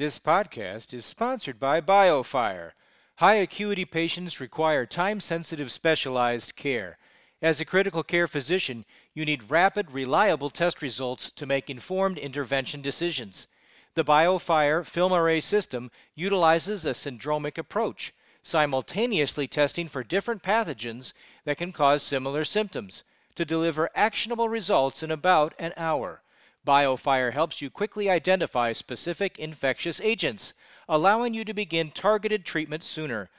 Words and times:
This 0.00 0.18
podcast 0.18 0.94
is 0.94 1.04
sponsored 1.04 1.60
by 1.60 1.82
BioFire. 1.82 2.72
High 3.16 3.34
acuity 3.34 3.84
patients 3.84 4.40
require 4.40 4.86
time 4.86 5.20
sensitive 5.20 5.70
specialized 5.70 6.56
care. 6.56 6.96
As 7.42 7.60
a 7.60 7.66
critical 7.66 8.02
care 8.02 8.26
physician, 8.26 8.86
you 9.12 9.26
need 9.26 9.50
rapid, 9.50 9.90
reliable 9.90 10.48
test 10.48 10.80
results 10.80 11.28
to 11.32 11.44
make 11.44 11.68
informed 11.68 12.16
intervention 12.16 12.80
decisions. 12.80 13.46
The 13.92 14.02
BioFire 14.02 14.84
FilmArray 14.86 15.42
system 15.42 15.90
utilizes 16.14 16.86
a 16.86 16.92
syndromic 16.92 17.58
approach, 17.58 18.14
simultaneously 18.42 19.48
testing 19.48 19.86
for 19.86 20.02
different 20.02 20.42
pathogens 20.42 21.12
that 21.44 21.58
can 21.58 21.72
cause 21.72 22.02
similar 22.02 22.44
symptoms 22.44 23.04
to 23.34 23.44
deliver 23.44 23.90
actionable 23.94 24.48
results 24.48 25.02
in 25.02 25.10
about 25.10 25.52
an 25.58 25.74
hour. 25.76 26.22
BioFire 26.66 27.32
helps 27.32 27.62
you 27.62 27.70
quickly 27.70 28.10
identify 28.10 28.72
specific 28.72 29.38
infectious 29.38 30.00
agents, 30.00 30.54
allowing 30.88 31.32
you 31.32 31.44
to 31.44 31.54
begin 31.54 31.90
targeted 31.90 32.44
treatment 32.44 32.84
sooner. 32.84 33.30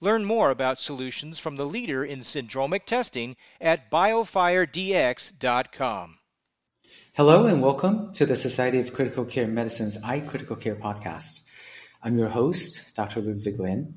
Learn 0.00 0.24
more 0.24 0.50
about 0.50 0.78
solutions 0.78 1.38
from 1.38 1.56
the 1.56 1.66
leader 1.66 2.04
in 2.04 2.20
syndromic 2.20 2.86
testing 2.86 3.36
at 3.60 3.90
biofiredx.com. 3.90 6.18
Hello 7.14 7.46
and 7.46 7.60
welcome 7.60 8.12
to 8.12 8.24
the 8.24 8.36
Society 8.36 8.78
of 8.78 8.94
Critical 8.94 9.24
Care 9.24 9.48
Medicine's 9.48 10.00
iCritical 10.02 10.60
Care 10.60 10.76
podcast. 10.76 11.44
I'm 12.00 12.16
your 12.16 12.28
host, 12.28 12.94
Dr. 12.94 13.20
Ludwig 13.20 13.58
Lin. 13.58 13.94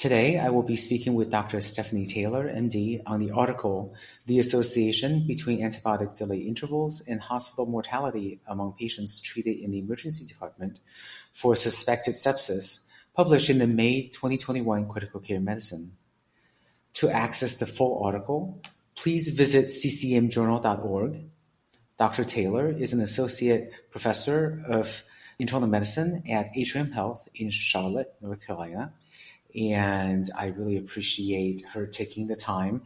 Today, 0.00 0.38
I 0.38 0.48
will 0.48 0.62
be 0.62 0.76
speaking 0.76 1.12
with 1.12 1.28
Dr. 1.28 1.60
Stephanie 1.60 2.06
Taylor, 2.06 2.48
MD, 2.48 3.02
on 3.04 3.20
the 3.20 3.32
article 3.32 3.94
The 4.24 4.38
Association 4.38 5.26
Between 5.26 5.60
Antibiotic 5.60 6.16
Delay 6.16 6.38
Intervals 6.38 7.02
and 7.06 7.20
Hospital 7.20 7.66
Mortality 7.66 8.40
Among 8.46 8.72
Patients 8.72 9.20
Treated 9.20 9.58
in 9.58 9.72
the 9.72 9.78
Emergency 9.78 10.24
Department 10.24 10.80
for 11.32 11.54
Suspected 11.54 12.14
Sepsis, 12.14 12.86
published 13.14 13.50
in 13.50 13.58
the 13.58 13.66
May 13.66 14.06
2021 14.06 14.88
Critical 14.88 15.20
Care 15.20 15.38
Medicine. 15.38 15.92
To 16.94 17.10
access 17.10 17.58
the 17.58 17.66
full 17.66 18.02
article, 18.02 18.62
please 18.94 19.28
visit 19.34 19.66
ccmjournal.org. 19.66 21.24
Dr. 21.98 22.24
Taylor 22.24 22.70
is 22.70 22.94
an 22.94 23.02
associate 23.02 23.70
professor 23.90 24.62
of 24.66 25.04
internal 25.38 25.68
medicine 25.68 26.22
at 26.26 26.56
Atrium 26.56 26.90
Health 26.90 27.28
in 27.34 27.50
Charlotte, 27.50 28.14
North 28.22 28.46
Carolina 28.46 28.94
and 29.54 30.28
I 30.36 30.46
really 30.46 30.76
appreciate 30.76 31.62
her 31.72 31.86
taking 31.86 32.26
the 32.26 32.36
time 32.36 32.82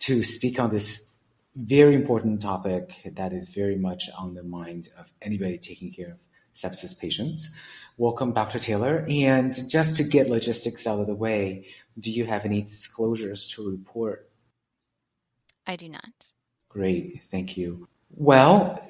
to 0.00 0.22
speak 0.22 0.58
on 0.58 0.70
this 0.70 1.14
very 1.56 1.94
important 1.94 2.42
topic 2.42 3.00
that 3.14 3.32
is 3.32 3.50
very 3.50 3.76
much 3.76 4.10
on 4.18 4.34
the 4.34 4.42
mind 4.42 4.88
of 4.98 5.12
anybody 5.22 5.58
taking 5.58 5.92
care 5.92 6.12
of 6.12 6.18
sepsis 6.54 6.98
patients. 6.98 7.58
Welcome, 7.96 8.32
Dr. 8.32 8.58
Taylor. 8.58 9.06
And 9.08 9.54
just 9.70 9.96
to 9.96 10.04
get 10.04 10.28
logistics 10.28 10.86
out 10.86 10.98
of 10.98 11.06
the 11.06 11.14
way, 11.14 11.66
do 11.98 12.10
you 12.10 12.26
have 12.26 12.44
any 12.44 12.62
disclosures 12.62 13.46
to 13.48 13.70
report? 13.70 14.28
I 15.66 15.76
do 15.76 15.88
not. 15.88 16.28
Great, 16.68 17.22
thank 17.30 17.56
you. 17.56 17.88
Well, 18.10 18.80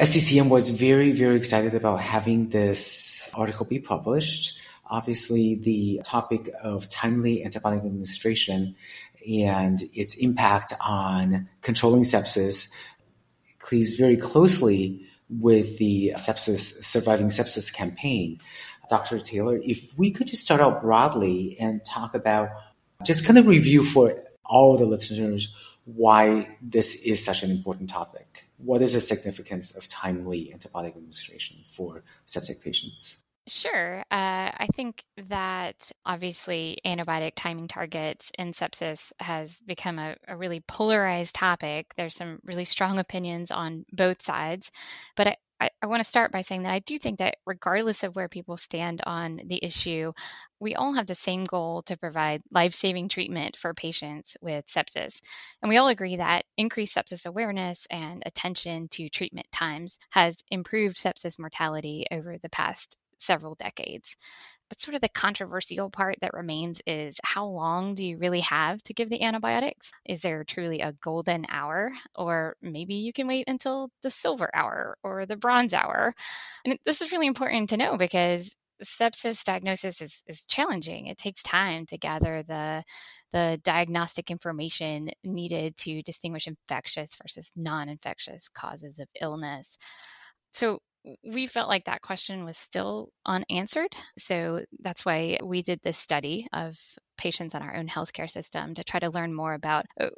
SCCM 0.00 0.48
was 0.48 0.70
very, 0.70 1.12
very 1.12 1.36
excited 1.36 1.74
about 1.74 2.00
having 2.00 2.50
this 2.50 3.28
article 3.34 3.66
be 3.66 3.80
published 3.80 4.55
obviously 4.90 5.54
the 5.56 6.00
topic 6.04 6.50
of 6.62 6.88
timely 6.88 7.44
antibiotic 7.44 7.84
administration 7.84 8.74
and 9.28 9.80
its 9.92 10.16
impact 10.16 10.72
on 10.84 11.48
controlling 11.60 12.02
sepsis 12.02 12.70
cleaves 13.58 13.96
very 13.96 14.16
closely 14.16 15.04
with 15.28 15.78
the 15.78 16.12
sepsis 16.16 16.84
surviving 16.84 17.26
sepsis 17.26 17.72
campaign. 17.72 18.38
Dr. 18.88 19.18
Taylor, 19.18 19.58
if 19.64 19.92
we 19.98 20.12
could 20.12 20.28
just 20.28 20.44
start 20.44 20.60
out 20.60 20.80
broadly 20.80 21.56
and 21.58 21.84
talk 21.84 22.14
about 22.14 22.50
just 23.04 23.26
kind 23.26 23.38
of 23.38 23.46
review 23.46 23.82
for 23.82 24.14
all 24.44 24.76
the 24.76 24.84
listeners 24.84 25.54
why 25.86 26.48
this 26.60 26.96
is 27.02 27.24
such 27.24 27.42
an 27.42 27.50
important 27.50 27.88
topic. 27.88 28.48
What 28.58 28.82
is 28.82 28.94
the 28.94 29.00
significance 29.00 29.76
of 29.76 29.86
timely 29.88 30.52
antibiotic 30.54 30.96
administration 30.96 31.58
for 31.64 32.02
septic 32.26 32.60
patients? 32.60 33.22
Sure. 33.48 34.00
Uh, 34.10 34.50
I 34.58 34.66
think 34.74 35.04
that 35.28 35.92
obviously 36.04 36.80
antibiotic 36.84 37.34
timing 37.36 37.68
targets 37.68 38.32
in 38.36 38.52
sepsis 38.52 39.12
has 39.20 39.56
become 39.60 40.00
a, 40.00 40.16
a, 40.26 40.36
really 40.36 40.60
polarized 40.66 41.36
topic. 41.36 41.92
There's 41.96 42.16
some 42.16 42.40
really 42.42 42.64
strong 42.64 42.98
opinions 42.98 43.52
on 43.52 43.84
both 43.92 44.24
sides. 44.24 44.72
But 45.14 45.28
I, 45.28 45.36
I, 45.60 45.70
I 45.80 45.86
want 45.86 46.00
to 46.00 46.08
start 46.08 46.32
by 46.32 46.42
saying 46.42 46.64
that 46.64 46.72
I 46.72 46.80
do 46.80 46.98
think 46.98 47.20
that 47.20 47.36
regardless 47.46 48.02
of 48.02 48.16
where 48.16 48.28
people 48.28 48.56
stand 48.56 49.00
on 49.06 49.40
the 49.44 49.64
issue, 49.64 50.12
we 50.58 50.74
all 50.74 50.94
have 50.94 51.06
the 51.06 51.14
same 51.14 51.44
goal 51.44 51.82
to 51.82 51.96
provide 51.96 52.42
life 52.50 52.74
saving 52.74 53.08
treatment 53.08 53.56
for 53.56 53.74
patients 53.74 54.36
with 54.40 54.66
sepsis. 54.66 55.20
And 55.62 55.68
we 55.68 55.76
all 55.76 55.86
agree 55.88 56.16
that 56.16 56.46
increased 56.56 56.96
sepsis 56.96 57.26
awareness 57.26 57.86
and 57.90 58.24
attention 58.26 58.88
to 58.88 59.08
treatment 59.08 59.46
times 59.52 59.98
has 60.10 60.36
improved 60.50 60.96
sepsis 60.96 61.38
mortality 61.38 62.06
over 62.10 62.38
the 62.38 62.50
past 62.50 62.98
several 63.18 63.54
decades. 63.54 64.16
But 64.68 64.80
sort 64.80 64.96
of 64.96 65.00
the 65.00 65.08
controversial 65.08 65.90
part 65.90 66.16
that 66.20 66.34
remains 66.34 66.80
is 66.86 67.16
how 67.22 67.46
long 67.46 67.94
do 67.94 68.04
you 68.04 68.18
really 68.18 68.40
have 68.40 68.82
to 68.84 68.94
give 68.94 69.08
the 69.08 69.22
antibiotics? 69.22 69.90
Is 70.04 70.20
there 70.20 70.42
truly 70.42 70.80
a 70.80 70.92
golden 70.92 71.46
hour? 71.48 71.92
Or 72.16 72.56
maybe 72.60 72.94
you 72.94 73.12
can 73.12 73.28
wait 73.28 73.48
until 73.48 73.90
the 74.02 74.10
silver 74.10 74.50
hour 74.52 74.98
or 75.04 75.24
the 75.24 75.36
bronze 75.36 75.72
hour. 75.72 76.14
And 76.64 76.78
this 76.84 77.00
is 77.00 77.12
really 77.12 77.28
important 77.28 77.70
to 77.70 77.76
know 77.76 77.96
because 77.96 78.56
sepsis 78.84 79.44
diagnosis 79.44 80.02
is, 80.02 80.22
is 80.26 80.44
challenging. 80.46 81.06
It 81.06 81.16
takes 81.16 81.42
time 81.42 81.86
to 81.86 81.98
gather 81.98 82.42
the 82.42 82.82
the 83.32 83.60
diagnostic 83.64 84.30
information 84.30 85.10
needed 85.24 85.76
to 85.76 86.02
distinguish 86.02 86.46
infectious 86.46 87.10
versus 87.20 87.50
non-infectious 87.56 88.48
causes 88.48 88.98
of 88.98 89.08
illness. 89.20 89.76
So 90.54 90.78
we 91.24 91.46
felt 91.46 91.68
like 91.68 91.84
that 91.84 92.02
question 92.02 92.44
was 92.44 92.56
still 92.56 93.10
unanswered. 93.24 93.94
So 94.18 94.64
that's 94.80 95.04
why 95.04 95.38
we 95.44 95.62
did 95.62 95.80
this 95.82 95.98
study 95.98 96.48
of 96.52 96.76
patients 97.16 97.54
in 97.54 97.62
our 97.62 97.76
own 97.76 97.88
healthcare 97.88 98.30
system 98.30 98.74
to 98.74 98.84
try 98.84 99.00
to 99.00 99.10
learn 99.10 99.32
more 99.32 99.54
about 99.54 99.86
uh, 100.00 100.08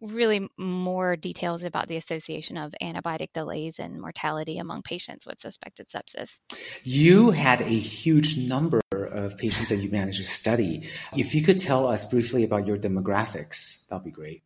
really 0.00 0.48
more 0.56 1.16
details 1.16 1.64
about 1.64 1.88
the 1.88 1.96
association 1.96 2.56
of 2.56 2.74
antibiotic 2.82 3.28
delays 3.32 3.78
and 3.78 4.00
mortality 4.00 4.58
among 4.58 4.82
patients 4.82 5.26
with 5.26 5.40
suspected 5.40 5.86
sepsis. 5.88 6.30
You 6.82 7.30
had 7.30 7.60
a 7.60 7.64
huge 7.64 8.36
number 8.36 8.80
of 8.92 9.38
patients 9.38 9.68
that 9.68 9.76
you 9.76 9.90
managed 9.90 10.18
to 10.18 10.24
study. 10.24 10.88
If 11.16 11.34
you 11.34 11.42
could 11.42 11.60
tell 11.60 11.86
us 11.86 12.08
briefly 12.08 12.44
about 12.44 12.66
your 12.66 12.78
demographics, 12.78 13.86
that'd 13.88 14.04
be 14.04 14.10
great. 14.10 14.42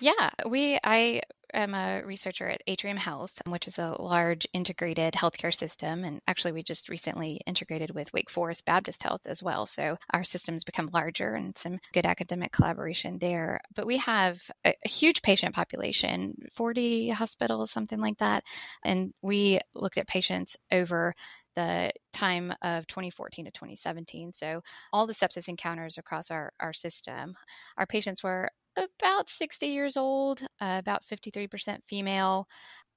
Yeah, 0.00 0.30
we 0.46 0.78
I 0.84 1.22
am 1.52 1.74
a 1.74 2.02
researcher 2.04 2.48
at 2.48 2.62
Atrium 2.66 2.96
Health, 2.96 3.32
which 3.46 3.66
is 3.66 3.78
a 3.78 3.96
large 3.98 4.46
integrated 4.52 5.14
healthcare 5.14 5.54
system. 5.54 6.04
And 6.04 6.20
actually, 6.26 6.52
we 6.52 6.62
just 6.62 6.88
recently 6.88 7.40
integrated 7.46 7.94
with 7.94 8.12
Wake 8.12 8.30
Forest 8.30 8.64
Baptist 8.64 9.02
Health 9.02 9.22
as 9.26 9.42
well. 9.42 9.66
So 9.66 9.96
our 10.12 10.24
systems 10.24 10.64
become 10.64 10.88
larger 10.92 11.34
and 11.34 11.56
some 11.56 11.78
good 11.92 12.06
academic 12.06 12.52
collaboration 12.52 13.18
there. 13.18 13.60
But 13.74 13.86
we 13.86 13.98
have 13.98 14.38
a, 14.64 14.74
a 14.84 14.88
huge 14.88 15.22
patient 15.22 15.54
population 15.54 16.34
40 16.54 17.10
hospitals, 17.10 17.70
something 17.70 18.00
like 18.00 18.18
that. 18.18 18.44
And 18.84 19.12
we 19.22 19.60
looked 19.74 19.98
at 19.98 20.06
patients 20.08 20.56
over 20.70 21.14
the 21.56 21.90
time 22.12 22.52
of 22.62 22.86
2014 22.86 23.46
to 23.46 23.50
2017. 23.50 24.32
So 24.36 24.60
all 24.92 25.06
the 25.06 25.14
sepsis 25.14 25.48
encounters 25.48 25.98
across 25.98 26.30
our, 26.30 26.52
our 26.60 26.72
system, 26.72 27.34
our 27.76 27.86
patients 27.86 28.22
were 28.22 28.48
about 28.76 29.28
60 29.28 29.66
years 29.66 29.96
old, 29.96 30.40
uh, 30.60 30.76
about 30.78 31.02
53% 31.04 31.78
female. 31.86 32.46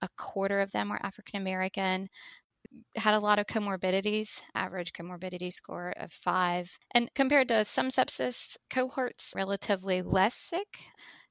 A 0.02 0.10
quarter 0.18 0.60
of 0.60 0.72
them 0.72 0.90
were 0.90 1.04
African 1.04 1.42
American. 1.42 2.10
Had 2.96 3.16
a 3.16 3.20
lot 3.20 3.40
of 3.40 3.48
comorbidities, 3.48 4.30
average 4.54 4.94
comorbidity 4.94 5.52
score 5.52 5.94
of 5.98 6.12
five. 6.12 6.70
And 6.94 7.10
compared 7.16 7.48
to 7.48 7.66
some 7.66 7.90
sepsis 7.90 8.58
cohorts, 8.70 9.32
relatively 9.36 10.02
less 10.02 10.36
sick. 10.36 10.68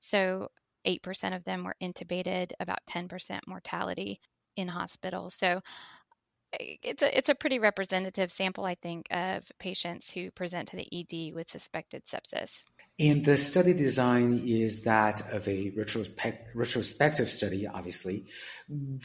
So 0.01 0.49
8% 0.87 1.37
of 1.37 1.45
them 1.45 1.65
were 1.65 1.77
intubated, 1.83 2.53
about 2.61 2.79
10% 2.91 3.41
mortality 3.47 4.21
in 4.57 4.69
hospital. 4.69 5.31
So 5.31 5.61
Eh, 6.53 6.77
it's 6.83 7.03
a 7.03 7.19
it's 7.19 7.29
a 7.29 7.35
pretty 7.35 7.59
representative 7.59 8.31
sample, 8.31 8.65
I 8.65 8.75
think, 8.75 9.07
of 9.11 9.51
patients 9.59 10.11
who 10.11 10.31
present 10.31 10.69
to 10.69 10.77
the 10.77 10.89
ED 10.93 11.35
with 11.35 11.51
suspected 11.51 12.05
sepsis. 12.07 12.51
And 13.01 13.25
the 13.25 13.37
study 13.37 13.75
design 13.75 14.43
is 14.45 14.83
that 14.83 15.33
of 15.33 15.47
a 15.47 15.71
retrospective 15.77 17.31
study, 17.31 17.65
obviously. 17.65 18.27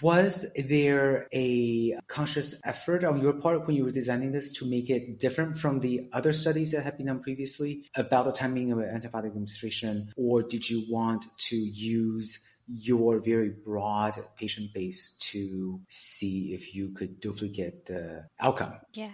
Was 0.02 0.48
there 0.58 1.28
a 1.32 2.00
conscious 2.08 2.60
effort 2.66 3.04
on 3.04 3.22
your 3.22 3.34
part 3.34 3.68
when 3.68 3.76
you 3.76 3.86
were 3.86 3.92
designing 3.92 4.32
this 4.32 4.52
to 4.54 4.66
make 4.66 4.90
it 4.90 5.20
different 5.20 5.60
from 5.60 5.82
the 5.82 6.10
other 6.12 6.34
studies 6.34 6.72
that 6.72 6.84
have 6.84 6.98
been 6.98 7.06
done 7.06 7.20
previously 7.20 7.86
about 7.94 8.26
the 8.26 8.32
timing 8.32 8.72
of 8.72 8.80
antibiotic 8.80 9.28
administration? 9.28 10.12
Or 10.18 10.42
did 10.42 10.68
you 10.68 10.86
want 10.90 11.26
to 11.50 11.56
use 11.56 12.44
your 12.68 13.20
very 13.20 13.50
broad 13.50 14.18
patient 14.38 14.74
base 14.74 15.16
to 15.20 15.82
see 15.90 16.54
if 16.54 16.76
you 16.76 16.90
could 16.90 17.20
duplicate 17.20 17.86
the 17.86 18.26
outcome? 18.40 18.74
Yeah. 18.94 19.12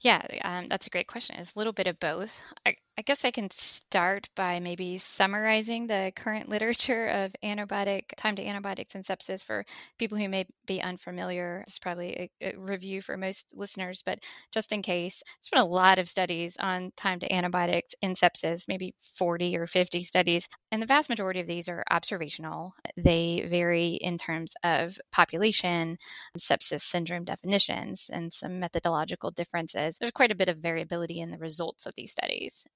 Yeah, 0.00 0.22
um, 0.44 0.68
that's 0.68 0.86
a 0.86 0.90
great 0.90 1.08
question. 1.08 1.36
It's 1.38 1.54
a 1.54 1.58
little 1.58 1.72
bit 1.72 1.88
of 1.88 1.98
both. 1.98 2.40
I, 2.64 2.76
I 2.98 3.02
guess 3.02 3.24
I 3.24 3.30
can 3.30 3.48
start 3.52 4.28
by 4.34 4.58
maybe 4.58 4.98
summarizing 4.98 5.86
the 5.86 6.12
current 6.16 6.48
literature 6.48 7.06
of 7.06 7.32
antibiotic 7.44 8.06
time 8.16 8.34
to 8.34 8.44
antibiotics 8.44 8.96
and 8.96 9.04
sepsis 9.04 9.44
for 9.44 9.64
people 10.00 10.18
who 10.18 10.28
may 10.28 10.46
be 10.66 10.82
unfamiliar. 10.82 11.62
It's 11.68 11.78
probably 11.78 12.32
a, 12.42 12.48
a 12.48 12.58
review 12.58 13.00
for 13.00 13.16
most 13.16 13.46
listeners, 13.54 14.02
but 14.04 14.18
just 14.50 14.72
in 14.72 14.82
case, 14.82 15.22
there's 15.24 15.50
been 15.50 15.60
a 15.60 15.72
lot 15.72 16.00
of 16.00 16.08
studies 16.08 16.56
on 16.58 16.90
time 16.96 17.20
to 17.20 17.32
antibiotics 17.32 17.94
in 18.02 18.16
sepsis, 18.16 18.66
maybe 18.66 18.96
40 19.16 19.56
or 19.58 19.68
50 19.68 20.02
studies, 20.02 20.48
and 20.72 20.82
the 20.82 20.86
vast 20.86 21.08
majority 21.08 21.38
of 21.38 21.46
these 21.46 21.68
are 21.68 21.84
observational. 21.88 22.74
They 22.96 23.46
vary 23.48 23.90
in 23.90 24.18
terms 24.18 24.54
of 24.64 24.98
population, 25.12 25.98
sepsis 26.36 26.80
syndrome 26.80 27.26
definitions, 27.26 28.10
and 28.12 28.32
some 28.32 28.58
methodological 28.58 29.30
differences. 29.30 29.94
There's 30.00 30.10
quite 30.10 30.32
a 30.32 30.36
bit 30.36 30.48
of 30.48 30.58
variability 30.58 31.20
in 31.20 31.30
the 31.30 31.38
results 31.38 31.86
of 31.86 31.94
these 31.96 32.10
studies 32.10 32.66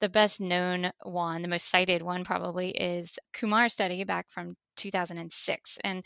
the 0.00 0.08
best 0.08 0.40
known 0.40 0.90
one, 1.02 1.42
the 1.42 1.48
most 1.48 1.68
cited 1.68 2.02
one 2.02 2.24
probably 2.24 2.70
is 2.70 3.18
Kumar 3.32 3.68
study 3.68 4.04
back 4.04 4.26
from 4.30 4.56
2006. 4.76 5.78
And 5.84 6.04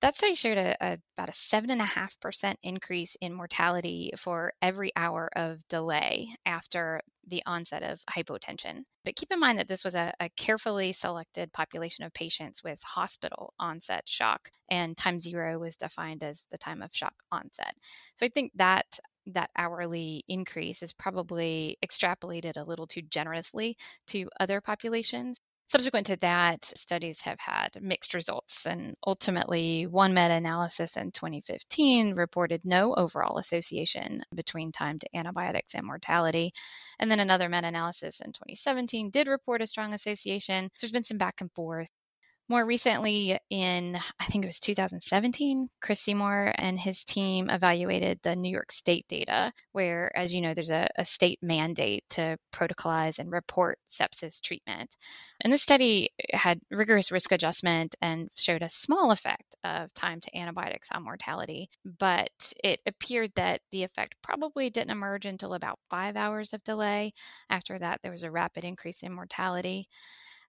that 0.00 0.16
study 0.16 0.34
showed 0.34 0.58
a, 0.58 0.76
a 0.80 0.98
about 1.16 1.28
a 1.28 1.32
7.5% 1.32 2.54
increase 2.62 3.16
in 3.20 3.32
mortality 3.32 4.12
for 4.16 4.52
every 4.62 4.92
hour 4.96 5.30
of 5.36 5.66
delay 5.68 6.28
after 6.46 7.00
the 7.26 7.42
onset 7.46 7.82
of 7.82 8.00
hypotension. 8.10 8.82
But 9.04 9.16
keep 9.16 9.30
in 9.30 9.40
mind 9.40 9.58
that 9.58 9.68
this 9.68 9.84
was 9.84 9.94
a, 9.94 10.12
a 10.20 10.28
carefully 10.36 10.92
selected 10.92 11.52
population 11.52 12.04
of 12.04 12.12
patients 12.12 12.62
with 12.62 12.80
hospital 12.82 13.52
onset 13.58 14.02
shock, 14.06 14.50
and 14.70 14.96
time 14.96 15.18
zero 15.18 15.58
was 15.58 15.76
defined 15.76 16.22
as 16.22 16.44
the 16.50 16.58
time 16.58 16.82
of 16.82 16.90
shock 16.92 17.14
onset. 17.32 17.74
So 18.16 18.26
I 18.26 18.30
think 18.30 18.52
that 18.56 18.86
that 19.34 19.50
hourly 19.56 20.24
increase 20.28 20.82
is 20.82 20.92
probably 20.92 21.78
extrapolated 21.84 22.56
a 22.56 22.64
little 22.64 22.86
too 22.86 23.02
generously 23.02 23.76
to 24.08 24.28
other 24.38 24.60
populations. 24.60 25.38
Subsequent 25.70 26.08
to 26.08 26.16
that, 26.16 26.64
studies 26.64 27.20
have 27.20 27.38
had 27.38 27.80
mixed 27.80 28.12
results, 28.12 28.66
and 28.66 28.96
ultimately, 29.06 29.86
one 29.86 30.12
meta 30.12 30.34
analysis 30.34 30.96
in 30.96 31.12
2015 31.12 32.16
reported 32.16 32.60
no 32.64 32.92
overall 32.96 33.38
association 33.38 34.24
between 34.34 34.72
time 34.72 34.98
to 34.98 35.16
antibiotics 35.16 35.76
and 35.76 35.86
mortality. 35.86 36.52
And 36.98 37.08
then 37.08 37.20
another 37.20 37.48
meta 37.48 37.68
analysis 37.68 38.18
in 38.18 38.32
2017 38.32 39.10
did 39.10 39.28
report 39.28 39.62
a 39.62 39.66
strong 39.68 39.94
association. 39.94 40.70
So 40.74 40.86
there's 40.86 40.92
been 40.92 41.04
some 41.04 41.18
back 41.18 41.40
and 41.40 41.52
forth. 41.52 41.88
More 42.50 42.66
recently, 42.66 43.38
in 43.48 43.96
I 44.18 44.24
think 44.24 44.42
it 44.42 44.48
was 44.48 44.58
2017, 44.58 45.68
Chris 45.80 46.00
Seymour 46.00 46.52
and 46.56 46.80
his 46.80 47.04
team 47.04 47.48
evaluated 47.48 48.18
the 48.24 48.34
New 48.34 48.50
York 48.50 48.72
State 48.72 49.06
data, 49.06 49.52
where, 49.70 50.10
as 50.18 50.34
you 50.34 50.40
know, 50.40 50.52
there's 50.52 50.72
a, 50.72 50.88
a 50.98 51.04
state 51.04 51.38
mandate 51.42 52.02
to 52.10 52.36
protocolize 52.52 53.20
and 53.20 53.30
report 53.30 53.78
sepsis 53.88 54.40
treatment. 54.40 54.90
And 55.42 55.52
this 55.52 55.62
study 55.62 56.10
had 56.32 56.60
rigorous 56.72 57.12
risk 57.12 57.30
adjustment 57.30 57.94
and 58.02 58.28
showed 58.34 58.62
a 58.62 58.68
small 58.68 59.12
effect 59.12 59.54
of 59.62 59.94
time 59.94 60.20
to 60.20 60.36
antibiotics 60.36 60.88
on 60.90 61.04
mortality, 61.04 61.70
but 62.00 62.32
it 62.64 62.80
appeared 62.84 63.30
that 63.36 63.60
the 63.70 63.84
effect 63.84 64.16
probably 64.22 64.70
didn't 64.70 64.90
emerge 64.90 65.24
until 65.24 65.54
about 65.54 65.78
five 65.88 66.16
hours 66.16 66.52
of 66.52 66.64
delay. 66.64 67.12
After 67.48 67.78
that, 67.78 68.00
there 68.02 68.10
was 68.10 68.24
a 68.24 68.30
rapid 68.30 68.64
increase 68.64 69.04
in 69.04 69.12
mortality. 69.12 69.88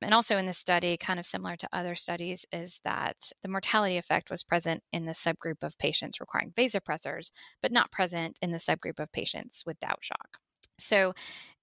And 0.01 0.13
also 0.13 0.38
in 0.38 0.45
this 0.45 0.57
study, 0.57 0.98
kind 0.98 1.19
of 1.19 1.25
similar 1.25 1.56
to 1.57 1.69
other 1.71 1.95
studies, 1.95 2.45
is 2.51 2.80
that 2.83 3.18
the 3.44 3.50
mortality 3.50 3.98
effect 3.98 4.31
was 4.31 4.44
present 4.44 4.83
in 4.92 5.06
the 5.06 5.13
subgroup 5.13 5.63
of 5.63 5.77
patients 5.77 6.19
requiring 6.19 6.53
vasopressors, 6.53 7.31
but 7.62 7.71
not 7.71 7.92
present 7.92 8.38
in 8.42 8.51
the 8.51 8.57
subgroup 8.57 9.00
of 9.00 9.12
patients 9.12 9.63
without 9.65 10.03
shock. 10.03 10.39
So, 10.80 11.13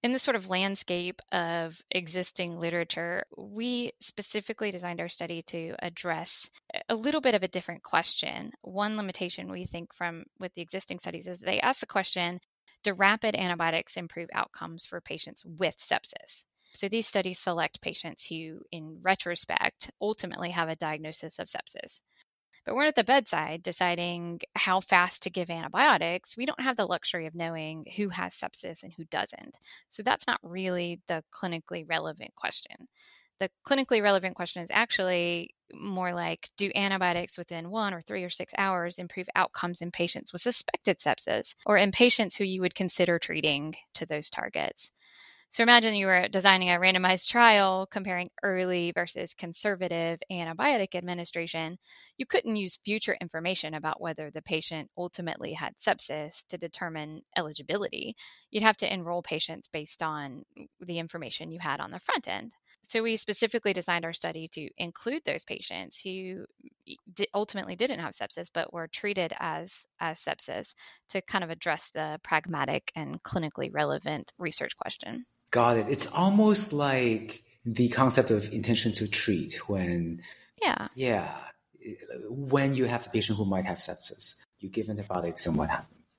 in 0.01 0.13
the 0.13 0.19
sort 0.19 0.37
of 0.37 0.49
landscape 0.49 1.21
of 1.33 1.81
existing 1.91 2.57
literature, 2.57 3.25
we 3.37 3.91
specifically 3.99 4.71
designed 4.71 5.01
our 5.01 5.09
study 5.09 5.41
to 5.43 5.75
address 5.79 6.49
a 6.87 6.95
little 6.95 7.19
bit 7.19 7.35
of 7.35 7.43
a 7.43 7.49
different 7.49 7.83
question. 7.83 8.53
One 8.61 8.95
limitation 8.95 9.51
we 9.51 9.65
think 9.65 9.93
from 9.93 10.23
with 10.39 10.53
the 10.53 10.61
existing 10.61 10.99
studies 10.99 11.27
is 11.27 11.39
they 11.39 11.59
ask 11.59 11.81
the 11.81 11.85
question 11.85 12.39
Do 12.83 12.93
rapid 12.93 13.35
antibiotics 13.35 13.97
improve 13.97 14.29
outcomes 14.33 14.85
for 14.85 15.01
patients 15.01 15.43
with 15.43 15.75
sepsis? 15.77 16.43
So 16.73 16.87
these 16.89 17.07
studies 17.07 17.39
select 17.39 17.81
patients 17.81 18.25
who, 18.25 18.61
in 18.71 18.99
retrospect, 19.01 19.91
ultimately 20.01 20.51
have 20.51 20.69
a 20.69 20.75
diagnosis 20.75 21.39
of 21.39 21.47
sepsis. 21.47 22.01
But 22.65 22.75
we're 22.75 22.85
at 22.85 22.95
the 22.95 23.03
bedside 23.03 23.63
deciding 23.63 24.41
how 24.55 24.79
fast 24.79 25.23
to 25.23 25.29
give 25.29 25.49
antibiotics. 25.49 26.37
We 26.37 26.45
don't 26.45 26.59
have 26.61 26.77
the 26.77 26.85
luxury 26.85 27.25
of 27.25 27.33
knowing 27.33 27.85
who 27.95 28.09
has 28.09 28.35
sepsis 28.35 28.83
and 28.83 28.93
who 28.93 29.05
doesn't. 29.05 29.57
So 29.87 30.03
that's 30.03 30.27
not 30.27 30.39
really 30.43 31.01
the 31.07 31.23
clinically 31.33 31.83
relevant 31.87 32.35
question. 32.35 32.87
The 33.39 33.49
clinically 33.65 34.03
relevant 34.03 34.35
question 34.35 34.63
is 34.63 34.69
actually 34.71 35.55
more 35.73 36.13
like 36.13 36.49
do 36.57 36.71
antibiotics 36.75 37.37
within 37.37 37.69
one 37.69 37.93
or 37.93 38.01
three 38.01 38.23
or 38.23 38.29
six 38.29 38.53
hours 38.57 38.99
improve 38.99 39.29
outcomes 39.35 39.81
in 39.81 39.91
patients 39.91 40.33
with 40.33 40.41
suspected 40.41 40.99
sepsis 40.99 41.55
or 41.65 41.77
in 41.77 41.91
patients 41.91 42.35
who 42.35 42.43
you 42.43 42.61
would 42.61 42.75
consider 42.75 43.17
treating 43.17 43.75
to 43.95 44.05
those 44.05 44.29
targets? 44.29 44.91
So 45.51 45.63
imagine 45.63 45.95
you 45.95 46.05
were 46.05 46.27
designing 46.27 46.69
a 46.69 46.79
randomized 46.79 47.27
trial 47.27 47.87
comparing 47.87 48.29
early 48.43 48.91
versus 48.91 49.33
conservative 49.33 50.19
antibiotic 50.31 50.93
administration. 50.93 51.77
You 52.17 52.27
couldn't 52.27 52.55
use 52.55 52.77
future 52.85 53.17
information 53.19 53.73
about 53.73 53.99
whether 53.99 54.29
the 54.29 54.43
patient 54.43 54.91
ultimately 54.95 55.53
had 55.53 55.73
sepsis 55.79 56.45
to 56.49 56.57
determine 56.59 57.23
eligibility. 57.35 58.15
You'd 58.51 58.63
have 58.63 58.77
to 58.77 58.93
enroll 58.93 59.23
patients 59.23 59.67
based 59.73 60.03
on 60.03 60.43
the 60.81 60.99
information 60.99 61.51
you 61.51 61.59
had 61.59 61.79
on 61.79 61.89
the 61.91 61.99
front 61.99 62.27
end. 62.27 62.51
So 62.83 63.01
we 63.01 63.17
specifically 63.17 63.73
designed 63.73 64.05
our 64.05 64.13
study 64.13 64.49
to 64.49 64.69
include 64.77 65.23
those 65.25 65.45
patients 65.45 65.99
who 65.99 66.45
ultimately 67.33 67.75
didn't 67.75 67.99
have 67.99 68.15
sepsis 68.15 68.47
but 68.53 68.71
were 68.71 68.87
treated 68.87 69.33
as 69.39 69.73
as 69.99 70.19
sepsis 70.19 70.73
to 71.09 71.21
kind 71.23 71.43
of 71.43 71.49
address 71.49 71.89
the 71.93 72.19
pragmatic 72.23 72.91
and 72.95 73.21
clinically 73.23 73.69
relevant 73.73 74.31
research 74.37 74.77
question. 74.77 75.25
Got 75.51 75.77
it. 75.77 75.87
It's 75.89 76.07
almost 76.07 76.73
like 76.73 77.43
the 77.65 77.89
concept 77.89 78.31
of 78.31 78.51
intention 78.51 78.93
to 78.93 79.07
treat 79.07 79.69
when, 79.69 80.21
yeah, 80.61 80.87
yeah, 80.95 81.35
when 82.29 82.75
you 82.75 82.85
have 82.85 83.07
a 83.07 83.09
patient 83.09 83.37
who 83.37 83.45
might 83.45 83.65
have 83.65 83.79
sepsis, 83.79 84.35
you 84.59 84.69
give 84.69 84.89
antibiotics, 84.89 85.45
and 85.45 85.57
what 85.57 85.69
happens? 85.69 86.17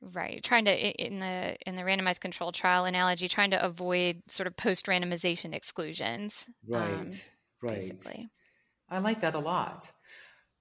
Right. 0.00 0.42
Trying 0.44 0.66
to 0.66 1.04
in 1.06 1.18
the 1.18 1.56
in 1.66 1.74
the 1.74 1.82
randomized 1.82 2.20
control 2.20 2.52
trial 2.52 2.84
analogy, 2.84 3.28
trying 3.28 3.50
to 3.50 3.64
avoid 3.64 4.22
sort 4.28 4.46
of 4.46 4.56
post 4.56 4.86
randomization 4.86 5.54
exclusions. 5.54 6.34
Right. 6.66 6.82
Um, 6.82 7.08
right. 7.62 7.80
Basically. 7.80 8.28
I 8.88 9.00
like 9.00 9.20
that 9.20 9.34
a 9.34 9.40
lot. 9.40 9.90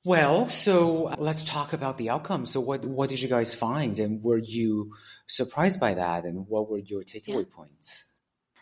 Well, 0.05 0.47
so 0.47 1.13
let's 1.17 1.43
talk 1.43 1.73
about 1.73 1.97
the 1.97 2.09
outcome. 2.09 2.45
So, 2.45 2.61
what 2.61 2.85
what 2.85 3.09
did 3.09 3.21
you 3.21 3.27
guys 3.27 3.53
find, 3.53 3.99
and 3.99 4.23
were 4.23 4.37
you 4.37 4.93
surprised 5.27 5.79
by 5.79 5.95
that, 5.95 6.23
and 6.23 6.47
what 6.47 6.69
were 6.69 6.79
your 6.79 7.03
takeaway 7.03 7.45
yeah. 7.45 7.55
points? 7.55 8.05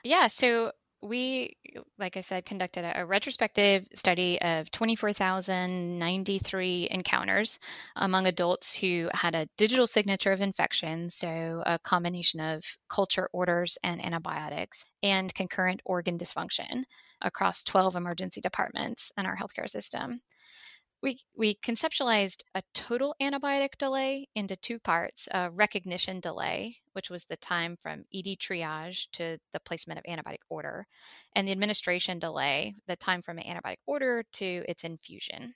Yeah, 0.05 0.27
so 0.27 0.71
we, 1.01 1.57
like 1.97 2.15
I 2.15 2.21
said, 2.21 2.45
conducted 2.45 2.85
a, 2.85 3.01
a 3.01 3.05
retrospective 3.07 3.87
study 3.95 4.39
of 4.39 4.69
24,093 4.69 6.87
encounters 6.91 7.57
among 7.95 8.27
adults 8.27 8.75
who 8.75 9.09
had 9.15 9.33
a 9.33 9.47
digital 9.57 9.87
signature 9.87 10.31
of 10.31 10.41
infection, 10.41 11.09
so 11.09 11.63
a 11.65 11.79
combination 11.79 12.39
of 12.39 12.63
culture 12.87 13.27
orders 13.33 13.79
and 13.83 14.05
antibiotics, 14.05 14.85
and 15.01 15.33
concurrent 15.33 15.81
organ 15.85 16.19
dysfunction 16.19 16.83
across 17.21 17.63
12 17.63 17.95
emergency 17.95 18.41
departments 18.41 19.11
in 19.17 19.25
our 19.25 19.35
healthcare 19.35 19.67
system 19.67 20.19
we, 21.01 21.19
we 21.37 21.55
conceptualized 21.55 22.41
a 22.55 22.63
total 22.73 23.15
antibiotic 23.21 23.77
delay 23.77 24.27
into 24.33 24.55
two 24.55 24.79
parts 24.79 25.27
a 25.31 25.51
recognition 25.51 26.19
delay, 26.19 26.77
which 26.93 27.09
was 27.09 27.25
the 27.25 27.37
time 27.37 27.77
from 27.77 28.05
ED 28.13 28.37
triage 28.39 29.07
to 29.11 29.37
the 29.53 29.59
placement 29.59 29.99
of 29.99 30.05
antibiotic 30.05 30.39
order, 30.49 30.87
and 31.35 31.47
the 31.47 31.51
administration 31.51 32.17
delay, 32.17 32.75
the 32.87 32.95
time 32.95 33.21
from 33.21 33.37
an 33.37 33.43
antibiotic 33.43 33.77
order 33.85 34.23
to 34.33 34.65
its 34.67 34.83
infusion. 34.83 35.53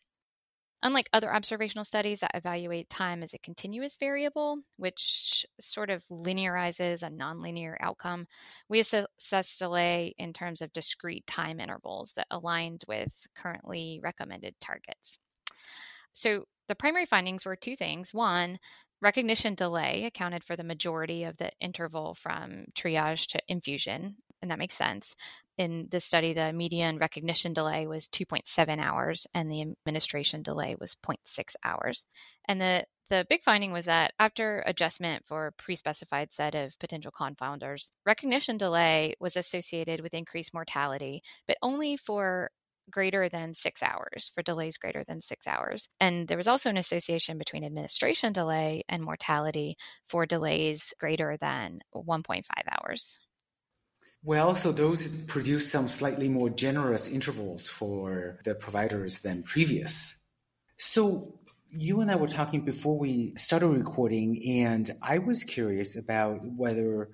Unlike 0.81 1.09
other 1.11 1.33
observational 1.33 1.83
studies 1.83 2.21
that 2.21 2.35
evaluate 2.35 2.89
time 2.89 3.21
as 3.21 3.33
a 3.33 3.39
continuous 3.39 3.97
variable, 3.97 4.61
which 4.77 5.45
sort 5.59 5.89
of 5.89 6.05
linearizes 6.09 7.03
a 7.03 7.09
nonlinear 7.09 7.75
outcome, 7.81 8.27
we 8.69 8.79
assess 8.79 9.57
delay 9.57 10.13
in 10.17 10.31
terms 10.31 10.61
of 10.61 10.71
discrete 10.71 11.27
time 11.27 11.59
intervals 11.59 12.13
that 12.15 12.27
aligned 12.31 12.85
with 12.87 13.11
currently 13.35 13.99
recommended 14.01 14.55
targets. 14.61 15.19
So 16.13 16.45
the 16.67 16.75
primary 16.75 17.05
findings 17.05 17.45
were 17.45 17.55
two 17.55 17.75
things. 17.75 18.13
One, 18.13 18.59
recognition 19.01 19.55
delay 19.55 20.05
accounted 20.05 20.43
for 20.43 20.55
the 20.55 20.63
majority 20.63 21.23
of 21.23 21.37
the 21.37 21.51
interval 21.59 22.13
from 22.15 22.65
triage 22.75 23.27
to 23.27 23.41
infusion, 23.47 24.17
and 24.41 24.51
that 24.51 24.59
makes 24.59 24.75
sense. 24.75 25.15
in 25.57 25.87
this 25.89 26.05
study, 26.05 26.33
the 26.33 26.53
median 26.53 26.97
recognition 26.97 27.53
delay 27.53 27.85
was 27.87 28.07
2.7 28.07 28.79
hours 28.79 29.27
and 29.33 29.51
the 29.51 29.61
administration 29.61 30.41
delay 30.41 30.75
was 30.79 30.95
0.6 30.95 31.55
hours. 31.63 32.05
And 32.47 32.59
the 32.61 32.85
the 33.09 33.25
big 33.27 33.43
finding 33.43 33.71
was 33.71 33.85
that 33.85 34.13
after 34.19 34.61
adjustment 34.67 35.25
for 35.25 35.47
a 35.47 35.51
pre-specified 35.53 36.31
set 36.31 36.53
of 36.55 36.77
potential 36.79 37.11
confounders, 37.11 37.91
recognition 38.05 38.57
delay 38.57 39.15
was 39.19 39.35
associated 39.35 39.99
with 40.01 40.13
increased 40.13 40.53
mortality, 40.53 41.23
but 41.47 41.57
only 41.63 41.97
for 41.97 42.51
greater 42.89 43.29
than 43.29 43.53
six 43.53 43.81
hours, 43.83 44.31
for 44.33 44.41
delays 44.41 44.77
greater 44.77 45.03
than 45.07 45.21
six 45.21 45.47
hours. 45.47 45.87
And 45.99 46.27
there 46.27 46.37
was 46.37 46.47
also 46.47 46.69
an 46.69 46.77
association 46.77 47.37
between 47.37 47.63
administration 47.63 48.33
delay 48.33 48.83
and 48.89 49.03
mortality 49.03 49.77
for 50.05 50.25
delays 50.25 50.93
greater 50.99 51.37
than 51.39 51.79
1.5 51.95 52.43
hours. 52.71 53.19
Well, 54.23 54.53
so 54.55 54.71
those 54.71 55.15
produce 55.27 55.71
some 55.71 55.87
slightly 55.87 56.27
more 56.27 56.49
generous 56.49 57.07
intervals 57.07 57.69
for 57.69 58.39
the 58.43 58.53
providers 58.53 59.21
than 59.21 59.43
previous. 59.43 60.17
So 60.77 61.39
you 61.69 62.01
and 62.01 62.11
I 62.11 62.15
were 62.15 62.27
talking 62.27 62.65
before 62.65 62.97
we 62.97 63.33
started 63.37 63.67
recording, 63.67 64.43
and 64.63 64.89
I 65.01 65.19
was 65.19 65.43
curious 65.43 65.95
about 65.95 66.41
whether 66.43 67.09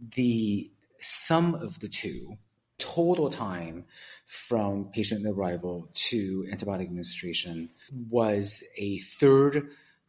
the 0.00 0.70
sum 1.00 1.54
of 1.54 1.78
the 1.78 1.88
two, 1.88 2.38
total 2.78 3.28
time 3.28 3.84
from 4.26 4.90
patient 4.92 5.26
arrival 5.26 5.88
to 5.94 6.46
antibiotic 6.52 6.82
administration, 6.82 7.70
was 8.10 8.62
a 8.76 8.98
third 8.98 9.68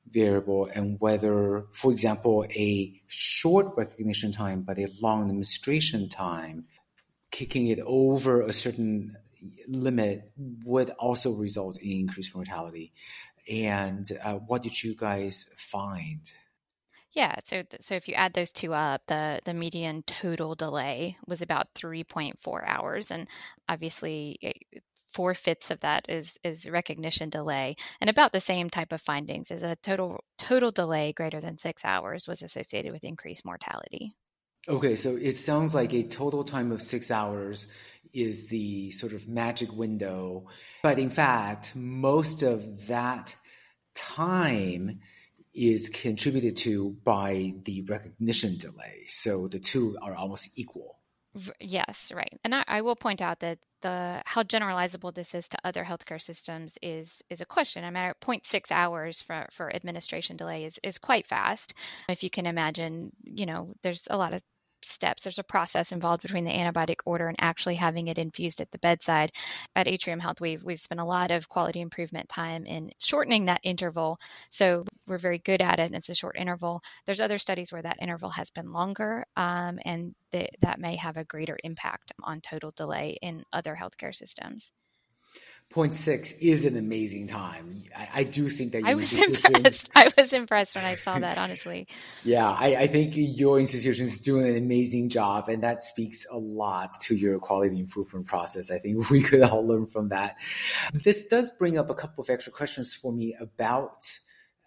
variable, 0.10 0.70
and 0.74 1.00
whether, 1.00 1.66
for 1.72 1.92
example, 1.92 2.46
a 2.52 3.02
short 3.08 3.68
recognition 3.78 4.32
time 4.32 4.62
but 4.62 4.78
a 4.78 4.88
long 5.02 5.22
administration 5.24 6.10
time, 6.10 6.66
kicking 7.32 7.68
it 7.68 7.80
over 7.86 8.42
a 8.42 8.52
certain 8.52 9.16
limit 9.68 10.32
would 10.66 10.90
also 11.00 11.32
result 11.32 11.80
in 11.82 11.92
increased 11.92 12.36
mortality. 12.36 12.92
And 13.50 14.06
uh, 14.24 14.36
what 14.36 14.64
did 14.64 14.84
you 14.84 14.96
guys 14.96 15.50
find? 15.56 16.20
Yeah, 17.20 17.36
so 17.44 17.64
so 17.82 17.96
if 17.96 18.08
you 18.08 18.14
add 18.14 18.34
those 18.34 18.50
two 18.50 18.74
up, 18.74 19.02
the 19.08 19.42
the 19.44 19.54
median 19.54 20.04
total 20.04 20.56
delay 20.56 21.18
was 21.28 21.42
about 21.42 21.68
3.4 21.76 22.66
hours, 22.66 23.12
and 23.12 23.28
obviously 23.68 24.40
eh, 24.42 24.80
four 25.12 25.34
fifths 25.36 25.70
of 25.70 25.82
that 25.82 26.08
is 26.08 26.34
is 26.46 26.70
recognition 26.70 27.30
delay, 27.30 27.76
and 28.00 28.10
about 28.10 28.32
the 28.32 28.40
same 28.40 28.70
type 28.70 28.94
of 28.94 29.02
findings 29.02 29.52
as 29.52 29.64
a 29.64 29.76
total 29.84 30.24
total 30.38 30.72
delay 30.72 31.12
greater 31.12 31.42
than 31.42 31.58
six 31.58 31.84
hours 31.84 32.26
was 32.26 32.42
associated 32.42 32.94
with 32.94 33.04
increased 33.04 33.44
mortality. 33.44 34.16
Okay, 34.70 34.96
so 34.96 35.18
it 35.18 35.36
sounds 35.36 35.76
like 35.76 35.94
a 35.94 36.04
total 36.04 36.46
time 36.46 36.72
of 36.72 36.82
six 36.82 37.12
hours 37.12 37.68
is 38.14 38.48
the 38.48 38.92
sort 38.92 39.12
of 39.12 39.28
magic 39.28 39.74
window. 39.74 40.48
But 40.84 41.00
in 41.00 41.10
fact, 41.10 41.76
most 41.76 42.44
of 42.44 42.88
that 42.88 43.36
time 43.94 45.02
is 45.53 45.89
contributed 45.89 46.58
to 46.58 46.91
by 47.03 47.53
the 47.65 47.82
recognition 47.84 48.58
delay. 48.58 49.06
So 49.08 49.48
the 49.48 49.60
two 49.60 49.98
are 50.01 50.15
almost 50.15 50.50
equal. 50.56 51.00
Yes, 51.60 52.12
right. 52.13 52.39
And 52.44 52.56
I, 52.56 52.63
I, 52.68 52.82
will 52.82 52.96
point 52.96 53.22
out 53.22 53.39
that 53.41 53.60
the 53.82 54.22
how 54.25 54.41
generalizable 54.41 55.13
this 55.13 55.36
is 55.36 55.48
to 55.50 55.60
other 55.63 55.84
healthcare 55.84 56.22
systems 56.22 56.77
is 56.82 57.22
is 57.29 57.39
a 57.39 57.46
question. 57.46 57.84
I 57.84 57.91
mean, 57.91 58.13
0.6 58.20 58.72
hours 58.72 59.22
for, 59.22 59.46
for 59.51 59.74
administration 59.74 60.38
delay 60.38 60.65
is, 60.65 60.79
is 60.82 60.98
quite 60.98 61.27
fast. 61.27 61.75
If 62.10 62.24
you 62.24 62.32
can 62.32 62.48
imagine, 62.48 63.12
you 63.24 63.46
know, 63.46 63.74
there's 63.84 64.08
a 64.10 64.18
lot 64.18 64.34
of 64.34 64.41
steps. 64.84 65.24
There's 65.24 65.40
a 65.40 65.44
process 65.44 65.92
involved 65.92 66.22
between 66.22 66.46
the 66.46 66.52
antibiotic 66.52 66.98
order 67.06 67.28
and 67.28 67.38
actually 67.40 67.76
having 67.76 68.08
it 68.08 68.18
infused 68.18 68.62
at 68.62 68.72
the 68.72 68.80
bedside. 68.80 69.32
At 69.76 69.88
Atrium 69.88 70.20
Health, 70.20 70.42
we've 70.42 70.64
we've 70.64 70.80
spent 70.80 71.02
a 71.02 71.06
lot 71.06 71.32
of 71.32 71.50
quality 71.50 71.82
improvement 71.82 72.30
time 72.30 72.66
in 72.66 72.92
shortening 73.00 73.46
that 73.46 73.62
interval. 73.64 74.20
So 74.50 74.86
we're 75.08 75.18
very 75.18 75.40
good 75.40 75.62
at 75.62 75.80
it. 75.80 75.88
And 75.88 75.96
it's 75.96 76.10
a 76.10 76.16
short 76.16 76.38
interval. 76.38 76.82
There's 77.06 77.20
other 77.20 77.38
studies 77.38 77.72
where 77.72 77.82
that 77.82 78.02
interval 78.02 78.30
has 78.30 78.50
been 78.52 78.72
longer, 78.72 79.26
um, 79.36 79.80
and 79.86 80.14
th- 80.32 80.52
that 80.62 80.80
may 80.80 80.96
have 80.96 81.18
a 81.18 81.26
greater 81.26 81.58
impact 81.64 82.12
on 82.24 82.42
total 82.42 82.72
delay 82.76 83.18
in 83.22 83.44
other 83.54 83.76
healthcare 83.76 84.16
systems. 84.16 84.72
0.6 85.74 86.36
is 86.42 86.66
an 86.66 86.76
amazing 86.78 87.28
time. 87.28 87.84
I, 87.96 88.10
I 88.16 88.24
do 88.24 88.50
think 88.50 88.72
that 88.72 88.84
I 88.86 88.96
was 88.96 89.14
impressed. 89.14 89.90
I 89.96 90.12
was 90.18 90.34
impressed 90.34 90.76
when 90.76 90.84
I 90.84 90.96
saw 90.96 91.20
that, 91.20 91.38
honestly. 91.38 91.88
yeah, 92.24 92.50
I, 92.50 92.76
I, 92.76 92.88
think 92.88 93.14
your 93.16 93.60
institution 93.60 94.06
is 94.06 94.20
doing 94.20 94.48
an 94.48 94.58
amazing 94.58 95.10
job, 95.10 95.48
and 95.48 95.62
that 95.62 95.84
speaks 95.84 96.26
a 96.32 96.38
lot 96.38 96.94
to 97.02 97.16
your 97.16 97.38
quality 97.38 97.80
improvement 97.80 98.26
process. 98.26 98.72
I 98.72 98.80
think 98.80 99.10
we 99.12 99.22
could 99.22 99.44
all 99.44 99.66
learn 99.66 99.86
from 99.86 100.10
that. 100.10 100.38
This 100.92 101.28
does 101.28 101.52
bring 101.60 101.78
up 101.78 101.92
a 101.92 101.96
couple 101.96 102.24
of 102.24 102.32
extra 102.32 102.52
questions 102.52 102.96
for 102.96 103.14
me 103.14 103.36
about 103.40 104.10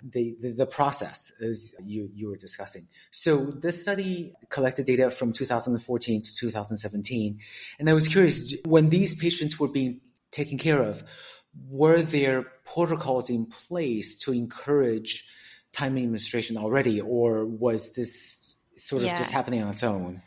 the, 0.04 0.36
the, 0.40 0.52
the, 0.52 0.66
process 0.66 1.32
as 1.40 1.74
you, 1.84 2.10
you 2.12 2.28
were 2.28 2.36
discussing. 2.36 2.88
So 3.12 3.52
this 3.52 3.82
study 3.82 4.34
collected 4.50 4.86
data 4.86 5.10
from 5.10 5.32
2014 5.32 6.22
to 6.22 6.36
2017. 6.36 7.38
And 7.78 7.90
I 7.90 7.92
was 7.92 8.08
curious, 8.08 8.54
when 8.64 8.88
these 8.88 9.14
patients 9.14 9.60
were 9.60 9.68
being 9.68 10.00
taken 10.32 10.58
care 10.58 10.82
of, 10.82 11.04
were 11.68 12.02
there 12.02 12.42
protocols 12.64 13.30
in 13.30 13.46
place 13.46 14.18
to 14.18 14.32
encourage 14.32 15.28
time 15.72 15.96
administration 15.96 16.56
already, 16.56 17.00
or 17.00 17.44
was 17.44 17.94
this 17.94 18.56
sort 18.76 19.02
of 19.02 19.08
yeah. 19.08 19.16
just 19.16 19.30
happening 19.30 19.62
on 19.62 19.70
its 19.70 19.82
own? 19.82 20.22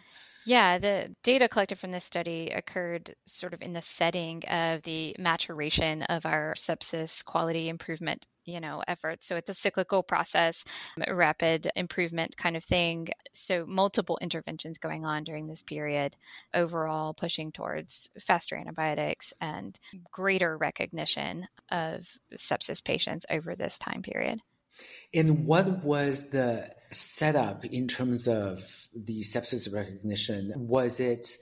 Yeah, 0.46 0.78
the 0.78 1.16
data 1.24 1.50
collected 1.50 1.80
from 1.80 1.92
this 1.92 2.06
study 2.06 2.52
occurred 2.56 3.16
sort 3.26 3.56
of 3.56 3.64
in 3.64 3.74
the 3.74 3.82
setting 3.82 4.44
of 4.46 4.84
the 4.84 5.16
maturation 5.18 6.04
of 6.04 6.28
our 6.28 6.54
sepsis 6.56 7.26
quality 7.26 7.68
improvement, 7.68 8.28
you 8.46 8.60
know, 8.60 8.84
efforts. 8.88 9.26
So 9.28 9.38
it's 9.38 9.50
a 9.50 9.56
cyclical 9.56 10.04
process, 10.04 10.64
rapid 11.08 11.72
improvement 11.76 12.38
kind 12.38 12.56
of 12.56 12.64
thing. 12.64 13.08
So 13.34 13.66
multiple 13.66 14.20
interventions 14.22 14.78
going 14.78 15.04
on 15.04 15.24
during 15.24 15.48
this 15.48 15.64
period, 15.64 16.16
overall 16.54 17.16
pushing 17.16 17.52
towards 17.52 18.12
faster 18.20 18.56
antibiotics 18.56 19.34
and 19.42 19.78
greater 20.12 20.56
recognition 20.56 21.48
of 21.72 22.08
sepsis 22.36 22.84
patients 22.84 23.26
over 23.32 23.56
this 23.56 23.80
time 23.80 24.04
period. 24.04 24.40
And 25.12 25.48
what 25.48 25.84
was 25.84 26.30
the 26.30 26.75
setup 26.92 27.66
in 27.66 27.88
terms 27.88 28.28
of 28.28 28.64
the 28.96 29.22
sepsis 29.22 29.74
recognition? 29.74 30.54
Was 30.56 31.00
it 31.00 31.36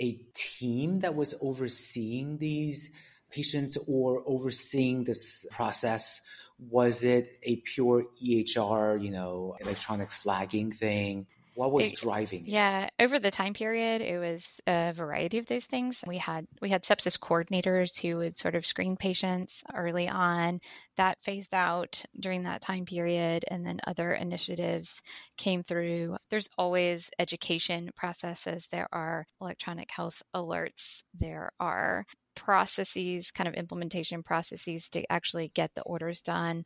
a 0.00 0.14
team 0.34 1.00
that 1.00 1.14
was 1.14 1.34
overseeing 1.40 2.38
these 2.38 2.92
patients 3.30 3.76
or 3.88 4.22
overseeing 4.26 5.04
this 5.04 5.46
process? 5.50 6.20
Was 6.58 7.04
it 7.04 7.28
a 7.42 7.56
pure 7.56 8.04
EHR, 8.22 9.02
you 9.02 9.10
know, 9.10 9.56
electronic 9.60 10.10
flagging 10.10 10.70
thing? 10.70 11.26
What 11.54 11.70
was 11.72 11.84
it, 11.84 11.96
driving 11.96 12.46
it? 12.46 12.48
Yeah, 12.50 12.88
over 12.98 13.18
the 13.18 13.30
time 13.30 13.52
period, 13.52 14.00
it 14.00 14.18
was 14.18 14.44
a 14.66 14.92
variety 14.94 15.38
of 15.38 15.46
those 15.46 15.66
things. 15.66 16.02
We 16.06 16.18
had 16.18 16.46
we 16.60 16.70
had 16.70 16.82
sepsis 16.82 17.18
coordinators 17.18 18.00
who 18.00 18.18
would 18.18 18.38
sort 18.38 18.54
of 18.54 18.64
screen 18.64 18.96
patients 18.96 19.62
early 19.74 20.08
on. 20.08 20.60
That 20.96 21.22
phased 21.22 21.52
out 21.52 22.02
during 22.18 22.44
that 22.44 22.62
time 22.62 22.86
period, 22.86 23.44
and 23.48 23.66
then 23.66 23.80
other 23.86 24.12
initiatives 24.12 25.02
came 25.36 25.62
through. 25.62 26.16
There's 26.30 26.48
always 26.56 27.10
education 27.18 27.90
processes. 27.94 28.66
There 28.70 28.88
are 28.92 29.26
electronic 29.40 29.90
health 29.90 30.22
alerts. 30.34 31.02
There 31.14 31.52
are 31.60 32.06
processes, 32.34 33.30
kind 33.30 33.48
of 33.48 33.54
implementation 33.54 34.22
processes 34.22 34.88
to 34.90 35.04
actually 35.12 35.50
get 35.54 35.70
the 35.74 35.82
orders 35.82 36.22
done 36.22 36.64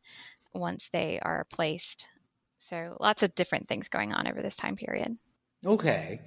once 0.53 0.89
they 0.93 1.19
are 1.21 1.45
placed 1.51 2.07
so 2.57 2.97
lots 2.99 3.23
of 3.23 3.35
different 3.35 3.67
things 3.67 3.87
going 3.87 4.13
on 4.13 4.27
over 4.27 4.41
this 4.41 4.55
time 4.55 4.75
period. 4.75 5.17
Okay. 5.65 6.21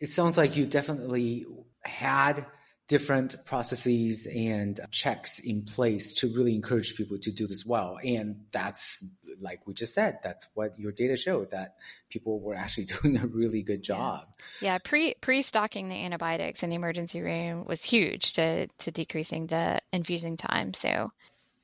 It 0.00 0.06
sounds 0.06 0.36
like 0.36 0.56
you 0.56 0.66
definitely 0.66 1.46
had 1.82 2.44
different 2.86 3.34
processes 3.46 4.26
and 4.26 4.78
checks 4.90 5.38
in 5.38 5.62
place 5.62 6.16
to 6.16 6.28
really 6.34 6.54
encourage 6.54 6.96
people 6.96 7.18
to 7.18 7.30
do 7.30 7.46
this 7.46 7.64
well. 7.64 7.98
And 8.04 8.44
that's, 8.52 8.98
like 9.40 9.66
we 9.66 9.72
just 9.72 9.94
said, 9.94 10.18
that's 10.22 10.46
what 10.54 10.78
your 10.78 10.92
data 10.92 11.16
showed 11.16 11.50
that 11.50 11.76
people 12.10 12.40
were 12.40 12.54
actually 12.54 12.84
doing 13.02 13.16
a 13.16 13.26
really 13.26 13.62
good 13.62 13.82
job. 13.82 14.26
Yeah, 14.60 14.74
yeah 14.74 14.78
pre 14.78 15.14
pre 15.14 15.42
stocking 15.42 15.88
the 15.88 15.94
antibiotics 15.94 16.62
in 16.62 16.70
the 16.70 16.76
emergency 16.76 17.22
room 17.22 17.64
was 17.64 17.82
huge 17.82 18.34
to 18.34 18.66
to 18.66 18.90
decreasing 18.90 19.46
the 19.46 19.80
infusing 19.92 20.36
time. 20.36 20.74
So 20.74 21.10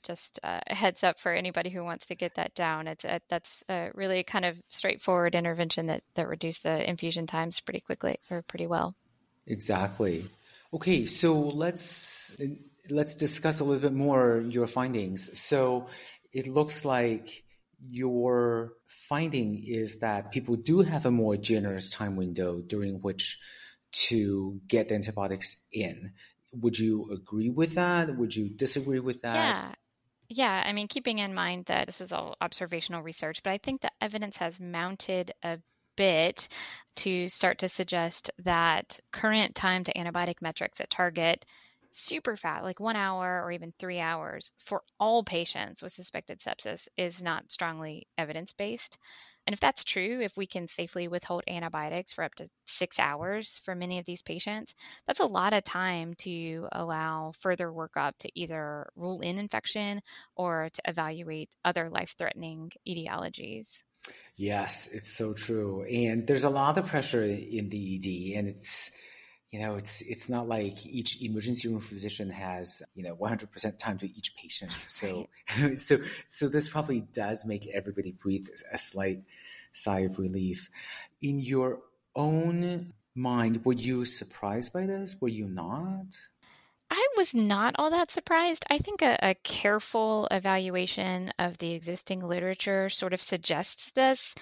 just 0.02 0.40
uh, 0.42 0.61
a 0.66 0.75
heads 0.75 1.04
up 1.04 1.21
for 1.21 1.33
anybody 1.33 1.71
who 1.71 1.85
wants 1.85 2.07
to 2.07 2.14
get 2.14 2.35
that 2.37 2.54
down. 2.54 2.87
It's 2.87 3.04
a, 3.04 3.21
that's 3.28 3.64
a 3.69 3.90
really 3.95 4.23
kind 4.23 4.45
of 4.45 4.57
straightforward 4.69 5.35
intervention 5.35 5.87
that 5.87 6.02
that 6.14 6.28
reduced 6.28 6.62
the 6.62 6.88
infusion 6.88 7.26
times 7.26 7.61
pretty 7.61 7.80
quickly 7.80 8.19
or 8.30 8.42
pretty 8.42 8.66
well. 8.66 8.95
Exactly. 9.47 10.28
Okay, 10.73 11.07
so 11.07 11.40
let's 11.40 12.37
let's 12.88 13.14
discuss 13.14 13.61
a 13.61 13.64
little 13.64 13.80
bit 13.80 13.92
more 13.92 14.45
your 14.49 14.66
findings. 14.66 15.40
So 15.40 15.88
it 16.33 16.47
looks 16.47 16.85
like 16.85 17.45
your 17.88 18.73
finding 18.87 19.64
is 19.66 20.00
that 20.00 20.33
people 20.33 20.57
do 20.57 20.80
have 20.83 21.07
a 21.07 21.11
more 21.11 21.37
generous 21.37 21.90
time 21.90 22.16
window 22.16 22.61
during 22.61 23.00
which 23.00 23.38
to 23.92 24.61
get 24.69 24.88
the 24.88 24.95
antibiotics 24.95 25.66
in. 25.73 26.12
Would 26.52 26.78
you 26.78 27.11
agree 27.12 27.50
with 27.50 27.75
that? 27.75 28.16
Would 28.16 28.35
you 28.35 28.49
disagree 28.49 29.00
with 29.00 29.23
that? 29.23 29.35
Yeah. 29.35 29.75
Yeah, 30.32 30.62
I 30.64 30.72
mean, 30.72 30.87
keeping 30.88 31.18
in 31.18 31.34
mind 31.34 31.66
that 31.66 31.87
this 31.87 32.00
is 32.00 32.12
all 32.12 32.37
observational 32.40 33.02
research, 33.02 33.42
but 33.42 33.50
I 33.50 33.58
think 33.58 33.80
the 33.80 33.90
evidence 34.00 34.37
has 34.37 34.60
mounted 34.60 35.32
a 35.42 35.58
bit 35.96 36.49
to 36.96 37.28
start 37.28 37.58
to 37.58 37.68
suggest 37.68 38.30
that 38.38 39.00
current 39.12 39.56
time 39.56 39.82
to 39.84 39.92
antibiotic 39.92 40.40
metrics 40.40 40.78
that 40.78 40.88
target 40.88 41.44
super 41.92 42.37
fast, 42.37 42.62
like 42.62 42.78
one 42.78 42.94
hour 42.94 43.42
or 43.44 43.50
even 43.50 43.72
three 43.78 43.99
hours 43.99 44.52
for 44.58 44.82
all 45.00 45.25
patients 45.25 45.82
with 45.82 45.92
suspected 45.92 46.38
sepsis 46.38 46.87
is 46.96 47.20
not 47.20 47.50
strongly 47.50 48.06
evidence 48.16 48.52
based. 48.52 48.99
And 49.50 49.54
if 49.54 49.59
that's 49.59 49.83
true, 49.83 50.21
if 50.21 50.37
we 50.37 50.47
can 50.47 50.69
safely 50.69 51.09
withhold 51.09 51.42
antibiotics 51.49 52.12
for 52.12 52.23
up 52.23 52.37
to 52.37 52.49
six 52.69 53.00
hours 53.00 53.61
for 53.64 53.75
many 53.75 53.99
of 53.99 54.07
these 54.07 54.23
patients, 54.23 54.73
that's 55.09 55.19
a 55.19 55.26
lot 55.26 55.54
of 55.54 55.64
time 55.64 56.14
to 56.19 56.69
allow 56.71 57.33
further 57.40 57.66
workup 57.66 58.12
to 58.21 58.30
either 58.38 58.88
rule 58.95 59.23
in 59.23 59.38
infection 59.38 60.02
or 60.37 60.71
to 60.73 60.83
evaluate 60.85 61.50
other 61.64 61.90
life 61.90 62.14
threatening 62.16 62.71
etiologies. 62.88 63.66
Yes, 64.37 64.88
it's 64.92 65.16
so 65.16 65.35
true. 65.35 65.83
And 65.83 66.28
there's 66.28 66.45
a 66.45 66.49
lot 66.49 66.78
of 66.78 66.87
pressure 66.87 67.25
in 67.25 67.71
the 67.71 67.97
ED, 67.97 68.38
and 68.38 68.47
it's 68.47 68.92
you 69.50 69.59
know 69.59 69.75
it's 69.75 70.00
it's 70.02 70.28
not 70.28 70.49
like 70.49 70.87
each 70.87 71.21
emergency 71.23 71.66
room 71.69 71.80
physician 71.80 72.30
has 72.30 72.83
you 72.95 73.02
know 73.02 73.16
100% 73.16 73.78
time 73.78 73.99
to 73.99 74.07
each 74.16 74.35
patient 74.37 74.71
so 74.87 75.26
so 75.76 75.99
so 76.28 76.49
this 76.49 76.69
probably 76.69 77.00
does 77.00 77.45
make 77.45 77.66
everybody 77.66 78.12
breathe 78.12 78.47
a 78.73 78.78
slight 78.78 79.23
sigh 79.73 80.00
of 80.00 80.19
relief. 80.19 80.69
In 81.23 81.39
your 81.39 81.81
own 82.15 82.93
mind 83.15 83.65
were 83.65 83.73
you 83.73 84.05
surprised 84.05 84.73
by 84.73 84.87
this? 84.87 85.17
Were 85.21 85.29
you 85.29 85.47
not? 85.47 86.17
I 86.91 87.09
was 87.17 87.35
not 87.35 87.77
all 87.79 87.91
that 87.91 88.11
surprised. 88.11 88.65
I 88.69 88.79
think 88.79 89.03
a, 89.03 89.17
a, 89.23 89.35
careful 89.45 90.27
evaluation 90.31 91.33
of 91.39 91.57
the 91.59 91.73
existing 91.73 92.21
literature 92.27 92.91
sort 92.91 93.12
of 93.12 93.21
suggests 93.21 93.93
this 93.93 94.35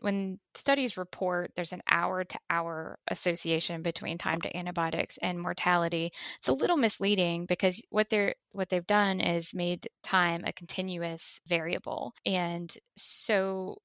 when 0.00 0.38
studies 0.54 0.96
report 0.96 1.50
there's 1.56 1.72
an 1.72 1.82
hour 1.88 2.24
to 2.24 2.38
hour 2.50 2.98
association 3.08 3.82
between 3.82 4.18
time 4.18 4.40
to 4.40 4.56
antibiotics 4.56 5.18
and 5.22 5.40
mortality 5.40 6.12
it's 6.38 6.48
a 6.48 6.52
little 6.52 6.76
misleading 6.76 7.46
because 7.46 7.82
what 7.90 8.08
they're 8.10 8.34
what 8.52 8.68
they've 8.68 8.86
done 8.86 9.20
is 9.20 9.54
made 9.54 9.88
time 10.02 10.42
a 10.44 10.52
continuous 10.52 11.40
variable. 11.46 12.12
And 12.24 12.74
so 12.96 13.78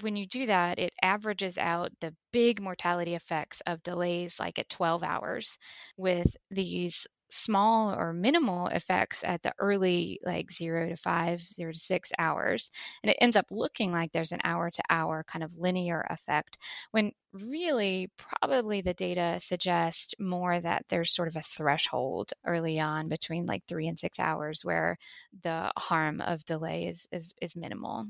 when 0.00 0.16
you 0.16 0.26
do 0.26 0.46
that 0.46 0.78
it 0.78 0.92
averages 1.02 1.58
out 1.58 1.92
the 2.00 2.14
big 2.32 2.60
mortality 2.60 3.14
effects 3.14 3.62
of 3.66 3.82
delays 3.82 4.38
like 4.38 4.58
at 4.58 4.68
12 4.68 5.02
hours 5.02 5.56
with 5.96 6.36
these 6.50 7.06
small 7.30 7.94
or 7.94 8.12
minimal 8.12 8.68
effects 8.68 9.22
at 9.24 9.42
the 9.42 9.52
early 9.58 10.20
like 10.24 10.52
zero 10.52 10.88
to 10.88 10.96
five, 10.96 11.42
zero 11.42 11.72
to 11.72 11.78
six 11.78 12.12
hours. 12.18 12.70
And 13.02 13.10
it 13.10 13.18
ends 13.20 13.36
up 13.36 13.46
looking 13.50 13.92
like 13.92 14.12
there's 14.12 14.32
an 14.32 14.40
hour 14.44 14.70
to 14.70 14.82
hour 14.88 15.24
kind 15.24 15.42
of 15.42 15.56
linear 15.56 16.06
effect 16.10 16.58
when 16.90 17.12
really 17.32 18.10
probably 18.16 18.80
the 18.80 18.94
data 18.94 19.38
suggest 19.40 20.14
more 20.18 20.60
that 20.60 20.84
there's 20.88 21.14
sort 21.14 21.28
of 21.28 21.36
a 21.36 21.42
threshold 21.42 22.32
early 22.44 22.80
on 22.80 23.08
between 23.08 23.46
like 23.46 23.64
three 23.66 23.88
and 23.88 23.98
six 23.98 24.18
hours 24.18 24.64
where 24.64 24.96
the 25.42 25.70
harm 25.76 26.20
of 26.20 26.44
delay 26.44 26.86
is, 26.86 27.06
is, 27.12 27.34
is 27.42 27.56
minimal. 27.56 28.06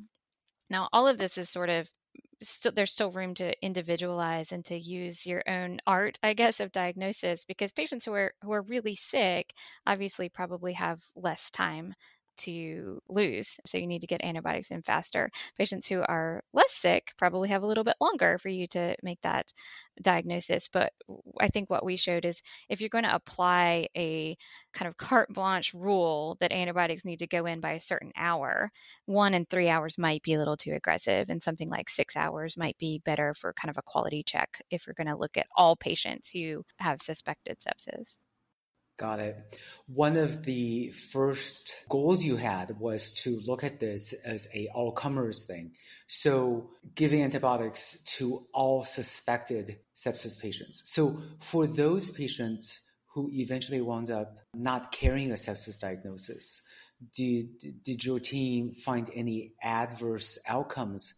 Now, 0.69 0.89
all 0.93 1.07
of 1.07 1.19
this 1.19 1.39
is 1.39 1.49
sort 1.49 1.71
of 1.71 1.89
still 2.43 2.73
there's 2.73 2.93
still 2.93 3.11
room 3.11 3.35
to 3.35 3.55
individualize 3.65 4.53
and 4.53 4.65
to 4.65 4.77
use 4.77 5.27
your 5.27 5.43
own 5.49 5.79
art 5.87 6.19
i 6.23 6.33
guess 6.35 6.61
of 6.61 6.73
diagnosis 6.73 7.45
because 7.47 7.73
patients 7.73 8.05
who 8.05 8.13
are 8.13 8.33
who 8.43 8.53
are 8.53 8.63
really 8.63 8.95
sick 8.97 9.53
obviously 9.87 10.29
probably 10.29 10.73
have 10.75 11.01
less 11.15 11.51
time 11.51 11.95
to 12.39 13.01
lose. 13.09 13.59
So 13.67 13.79
you 13.79 13.87
need 13.87 14.01
to 14.01 14.07
get 14.07 14.23
antibiotics 14.23 14.71
in 14.71 14.83
faster. 14.83 15.31
Patients 15.57 15.87
who 15.87 16.01
are 16.01 16.43
less 16.53 16.73
sick 16.73 17.13
probably 17.19 17.49
have 17.51 17.63
a 17.63 17.67
little 17.67 17.85
bit 17.85 17.97
longer 18.01 18.39
for 18.39 18.49
you 18.49 18.67
to 18.69 18.97
make 19.03 19.21
that 19.23 19.53
diagnosis. 20.03 20.69
But 20.69 20.93
I 21.41 21.49
think 21.49 21.71
what 21.71 21.85
we 21.85 21.97
showed 21.97 22.25
is 22.25 22.43
if 22.69 22.81
you're 22.81 22.89
going 22.89 23.05
to 23.05 23.15
apply 23.15 23.89
a 23.97 24.37
kind 24.73 24.89
of 24.89 24.97
carte 24.97 25.33
blanche 25.33 25.75
rule 25.75 26.37
that 26.41 26.53
antibiotics 26.53 27.05
need 27.05 27.21
to 27.21 27.27
go 27.27 27.47
in 27.47 27.61
by 27.61 27.73
a 27.73 27.81
certain 27.81 28.13
hour, 28.17 28.71
one 29.07 29.35
and 29.35 29.49
three 29.49 29.69
hours 29.69 29.99
might 29.99 30.23
be 30.23 30.35
a 30.35 30.39
little 30.39 30.57
too 30.57 30.73
aggressive, 30.73 31.31
and 31.31 31.43
something 31.43 31.69
like 31.69 31.89
six 31.89 32.17
hours 32.17 32.57
might 32.57 32.77
be 32.79 33.01
better 33.05 33.35
for 33.35 33.53
kind 33.55 33.71
of 33.71 33.79
a 33.79 33.83
quality 33.83 34.23
check 34.23 34.61
if 34.71 34.87
you're 34.87 34.95
going 34.95 35.07
to 35.09 35.17
look 35.17 35.37
at 35.37 35.47
all 35.57 35.77
patients 35.77 36.31
who 36.31 36.65
have 36.79 37.01
suspected 37.01 37.59
sepsis. 37.61 38.26
Got 38.99 39.21
it. 39.21 39.61
One 39.89 40.17
of 40.17 40.45
the 40.45 40.91
first 40.91 41.77
goals 41.87 42.25
you 42.25 42.37
had 42.37 42.81
was 42.81 43.13
to 43.25 43.41
look 43.45 43.63
at 43.63 43.79
this 43.79 44.15
as 44.25 44.49
a 44.55 44.69
all 44.75 44.91
comers 44.91 45.45
thing. 45.45 45.73
So 46.07 46.71
giving 46.95 47.23
antibiotics 47.23 48.01
to 48.17 48.47
all 48.55 48.85
suspected 48.85 49.79
sepsis 49.95 50.41
patients. 50.41 50.83
So 50.87 51.21
for 51.41 51.67
those 51.67 52.11
patients 52.11 52.81
who 53.13 53.29
eventually 53.33 53.83
wound 53.83 54.11
up 54.11 54.39
not 54.55 54.93
carrying 54.93 55.31
a 55.31 55.35
sepsis 55.35 55.79
diagnosis, 55.79 56.63
did, 57.15 57.83
did 57.85 58.03
your 58.03 58.19
team 58.19 58.73
find 58.73 59.11
any 59.15 59.53
adverse 59.63 60.39
outcomes 60.49 61.13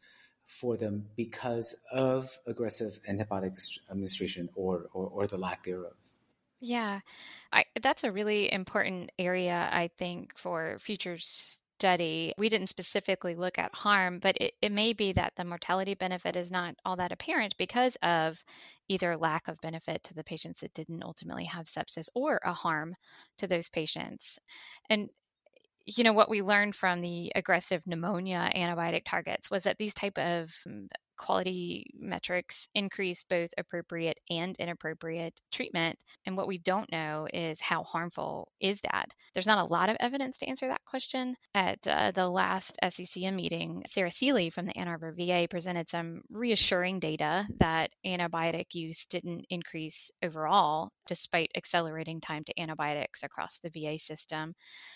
for 0.47 0.77
them 0.77 1.07
because 1.17 1.77
of 1.93 2.37
aggressive 2.45 2.99
antibiotic 3.09 3.57
administration 3.89 4.49
or, 4.57 4.87
or, 4.93 5.07
or 5.07 5.27
the 5.29 5.37
lack 5.37 5.63
thereof? 5.63 5.93
Yeah, 6.61 7.01
I, 7.53 7.65
that's 7.83 8.05
a 8.05 8.11
really 8.13 8.53
important 8.53 9.11
area, 9.19 9.69
I 9.73 9.89
think, 9.99 10.37
for 10.37 10.79
future 10.81 11.17
study. 11.19 12.35
We 12.37 12.49
didn't 12.49 12.67
specifically 12.69 13.37
look 13.37 13.59
at 13.59 13.75
harm, 13.75 14.19
but 14.19 14.37
it, 14.41 14.55
it 14.61 14.73
may 14.73 14.93
be 14.93 15.13
that 15.13 15.35
the 15.37 15.45
mortality 15.45 15.95
benefit 15.95 16.35
is 16.35 16.51
not 16.51 16.75
all 16.85 16.97
that 16.97 17.13
apparent 17.13 17.57
because 17.59 17.97
of 18.03 18.43
either 18.89 19.17
lack 19.17 19.47
of 19.47 19.61
benefit 19.61 20.03
to 20.05 20.15
the 20.15 20.25
patients 20.25 20.61
that 20.61 20.75
didn't 20.75 21.05
ultimately 21.05 21.45
have 21.45 21.67
sepsis 21.67 22.09
or 22.15 22.41
a 22.45 22.53
harm 22.53 22.95
to 23.39 23.47
those 23.47 23.69
patients. 23.69 24.41
And 24.91 25.11
you 25.87 26.05
know 26.05 26.13
what 26.13 26.31
we 26.31 26.43
learned 26.43 26.75
from 26.77 27.01
the 27.01 27.33
aggressive 27.35 27.83
pneumonia 27.87 28.51
antibiotic 28.55 29.03
targets 29.07 29.51
was 29.51 29.65
that 29.65 29.79
these 29.79 29.95
type 29.95 30.19
of 30.19 30.55
mm, 30.69 30.89
quality 31.19 31.91
metrics 31.99 32.69
increase 32.75 33.25
both 33.29 33.51
appropriate 33.59 34.19
and 34.31 34.57
inappropriate 34.59 35.35
treatment. 35.53 35.99
And 36.25 36.37
what 36.37 36.49
we 36.49 36.59
don't 36.59 36.91
know 36.91 37.29
is 37.33 37.61
how 37.61 37.83
harmful 37.83 38.49
is 38.61 38.81
that. 38.91 39.13
There's 39.35 39.47
not 39.47 39.59
a 39.69 39.73
lot 39.73 39.91
of 39.91 39.97
evidence 40.01 40.39
to 40.39 40.49
answer 40.49 40.69
that 40.69 40.85
question. 40.87 41.35
At 41.55 41.79
uh, 41.87 42.13
the 42.13 42.29
last 42.29 42.77
SCCM 42.83 43.35
meeting, 43.35 43.83
Sarah 43.91 44.11
Seelye 44.11 44.53
from 44.53 44.67
the 44.67 44.79
Ann 44.79 44.89
Arbor 44.89 45.13
VA 45.17 45.47
presented 45.51 45.91
some 45.91 46.23
reassuring 46.31 47.01
data 47.01 47.47
that 47.59 47.91
antibiotic 48.07 48.67
use 48.73 49.05
didn't 49.07 49.47
increase 49.51 50.11
overall, 50.23 50.91
despite 51.07 51.51
accelerating 51.57 52.21
time 52.21 52.45
to 52.45 52.61
antibiotics 52.61 53.23
across 53.23 53.59
the 53.63 53.71
VA 53.71 53.99
system. 53.99 54.55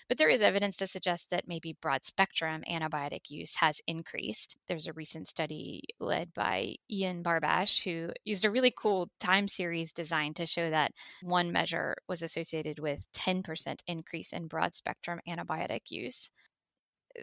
But 0.08 0.18
there 0.18 0.28
is 0.28 0.42
evidence 0.42 0.76
to 0.76 0.86
suggest 0.86 1.26
that 1.30 1.48
maybe 1.48 1.76
broad 1.80 2.04
spectrum 2.04 2.62
antibiotic 2.70 3.30
use 3.30 3.54
has 3.56 3.80
increased. 3.86 4.56
There's 4.68 4.86
a 4.86 4.92
recent 4.92 5.28
study 5.28 5.82
led 6.12 6.34
by 6.34 6.74
Ian 6.90 7.22
Barbash, 7.22 7.82
who 7.82 8.12
used 8.22 8.44
a 8.44 8.50
really 8.50 8.72
cool 8.76 9.08
time 9.18 9.48
series 9.48 9.92
design 9.92 10.34
to 10.34 10.44
show 10.44 10.68
that 10.68 10.92
one 11.22 11.52
measure 11.52 11.96
was 12.06 12.22
associated 12.22 12.78
with 12.78 13.02
10% 13.14 13.80
increase 13.86 14.34
in 14.34 14.46
broad 14.46 14.76
spectrum 14.76 15.20
antibiotic 15.26 15.90
use. 15.90 16.30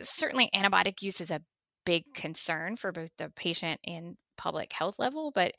Certainly, 0.01 0.49
antibiotic 0.55 1.03
use 1.03 1.21
is 1.21 1.29
a 1.29 1.43
big 1.85 2.03
concern 2.15 2.77
for 2.77 2.91
both 2.91 3.11
the 3.19 3.31
patient 3.35 3.79
and 3.85 4.17
public 4.37 4.73
health 4.73 4.97
level, 4.97 5.31
but 5.35 5.53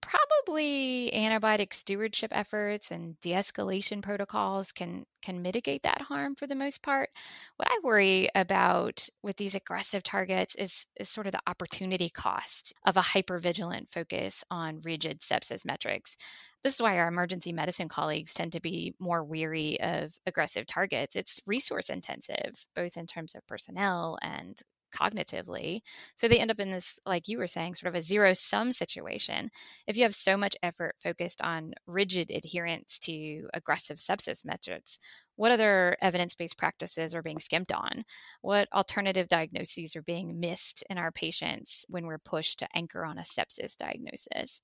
probably 0.00 1.10
antibiotic 1.14 1.72
stewardship 1.74 2.30
efforts 2.34 2.90
and 2.90 3.20
de-escalation 3.20 4.02
protocols 4.02 4.72
can 4.72 5.04
can 5.22 5.42
mitigate 5.42 5.82
that 5.82 6.00
harm 6.00 6.34
for 6.34 6.46
the 6.46 6.54
most 6.54 6.82
part. 6.82 7.10
What 7.56 7.68
I 7.70 7.78
worry 7.82 8.30
about 8.34 9.06
with 9.22 9.36
these 9.36 9.54
aggressive 9.54 10.02
targets 10.02 10.54
is, 10.54 10.86
is 10.98 11.08
sort 11.10 11.26
of 11.26 11.32
the 11.32 11.42
opportunity 11.46 12.08
cost 12.08 12.72
of 12.86 12.96
a 12.96 13.02
hypervigilant 13.02 13.90
focus 13.92 14.42
on 14.50 14.80
rigid 14.82 15.20
sepsis 15.20 15.64
metrics. 15.64 16.16
This 16.64 16.74
is 16.74 16.82
why 16.82 16.98
our 16.98 17.08
emergency 17.08 17.52
medicine 17.52 17.88
colleagues 17.88 18.34
tend 18.34 18.52
to 18.52 18.60
be 18.60 18.94
more 18.98 19.24
weary 19.24 19.80
of 19.80 20.12
aggressive 20.26 20.66
targets. 20.66 21.16
It's 21.16 21.40
resource 21.46 21.90
intensive, 21.90 22.54
both 22.74 22.96
in 22.96 23.06
terms 23.06 23.34
of 23.34 23.46
personnel 23.46 24.18
and 24.22 24.58
cognitively. 24.90 25.80
So 26.16 26.28
they 26.28 26.38
end 26.38 26.50
up 26.50 26.60
in 26.60 26.70
this, 26.70 26.98
like 27.06 27.28
you 27.28 27.38
were 27.38 27.46
saying, 27.46 27.74
sort 27.74 27.94
of 27.94 27.98
a 27.98 28.02
zero 28.02 28.34
sum 28.34 28.72
situation. 28.72 29.50
If 29.86 29.96
you 29.96 30.04
have 30.04 30.14
so 30.14 30.36
much 30.36 30.56
effort 30.62 30.96
focused 31.02 31.40
on 31.42 31.74
rigid 31.86 32.30
adherence 32.30 32.98
to 33.00 33.48
aggressive 33.54 33.98
sepsis 33.98 34.44
metrics, 34.44 34.98
what 35.36 35.52
other 35.52 35.96
evidence 36.02 36.34
based 36.34 36.58
practices 36.58 37.14
are 37.14 37.22
being 37.22 37.40
skimped 37.40 37.72
on? 37.72 38.04
What 38.42 38.68
alternative 38.72 39.28
diagnoses 39.28 39.96
are 39.96 40.02
being 40.02 40.38
missed 40.40 40.84
in 40.90 40.98
our 40.98 41.12
patients 41.12 41.84
when 41.88 42.06
we're 42.06 42.18
pushed 42.18 42.58
to 42.58 42.68
anchor 42.74 43.04
on 43.04 43.18
a 43.18 43.22
sepsis 43.22 43.76
diagnosis? 43.76 44.60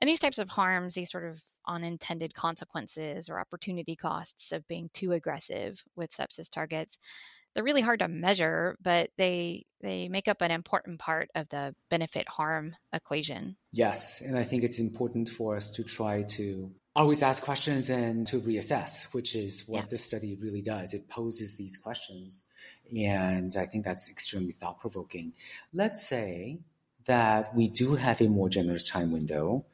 And 0.00 0.08
these 0.08 0.20
types 0.20 0.38
of 0.38 0.48
harms, 0.48 0.94
these 0.94 1.10
sort 1.10 1.28
of 1.28 1.42
unintended 1.66 2.32
consequences 2.32 3.28
or 3.28 3.40
opportunity 3.40 3.96
costs 3.96 4.52
of 4.52 4.66
being 4.68 4.90
too 4.94 5.12
aggressive 5.12 5.82
with 5.96 6.12
sepsis 6.12 6.48
targets, 6.48 6.96
they're 7.58 7.64
really 7.64 7.82
hard 7.82 7.98
to 7.98 8.06
measure, 8.06 8.76
but 8.80 9.10
they 9.16 9.66
they 9.80 10.08
make 10.08 10.28
up 10.28 10.42
an 10.42 10.52
important 10.52 11.00
part 11.00 11.28
of 11.34 11.48
the 11.48 11.74
benefit 11.90 12.28
harm 12.28 12.76
equation. 12.92 13.56
Yes, 13.72 14.20
and 14.20 14.38
I 14.38 14.44
think 14.44 14.62
it's 14.62 14.78
important 14.78 15.28
for 15.28 15.56
us 15.56 15.68
to 15.72 15.82
try 15.82 16.22
to 16.36 16.70
always 16.94 17.20
ask 17.20 17.42
questions 17.42 17.90
and 17.90 18.24
to 18.28 18.38
reassess, 18.38 19.12
which 19.12 19.34
is 19.34 19.64
what 19.66 19.82
yeah. 19.82 19.86
this 19.90 20.04
study 20.04 20.36
really 20.40 20.62
does. 20.62 20.94
It 20.94 21.08
poses 21.08 21.56
these 21.56 21.76
questions, 21.76 22.44
and 22.96 23.52
I 23.58 23.66
think 23.66 23.84
that's 23.84 24.08
extremely 24.08 24.52
thought 24.52 24.78
provoking. 24.78 25.32
Let's 25.72 26.06
say 26.06 26.60
that 27.06 27.56
we 27.56 27.66
do 27.66 27.96
have 27.96 28.20
a 28.20 28.28
more 28.28 28.48
generous 28.48 28.88
time 28.88 29.10
window 29.10 29.66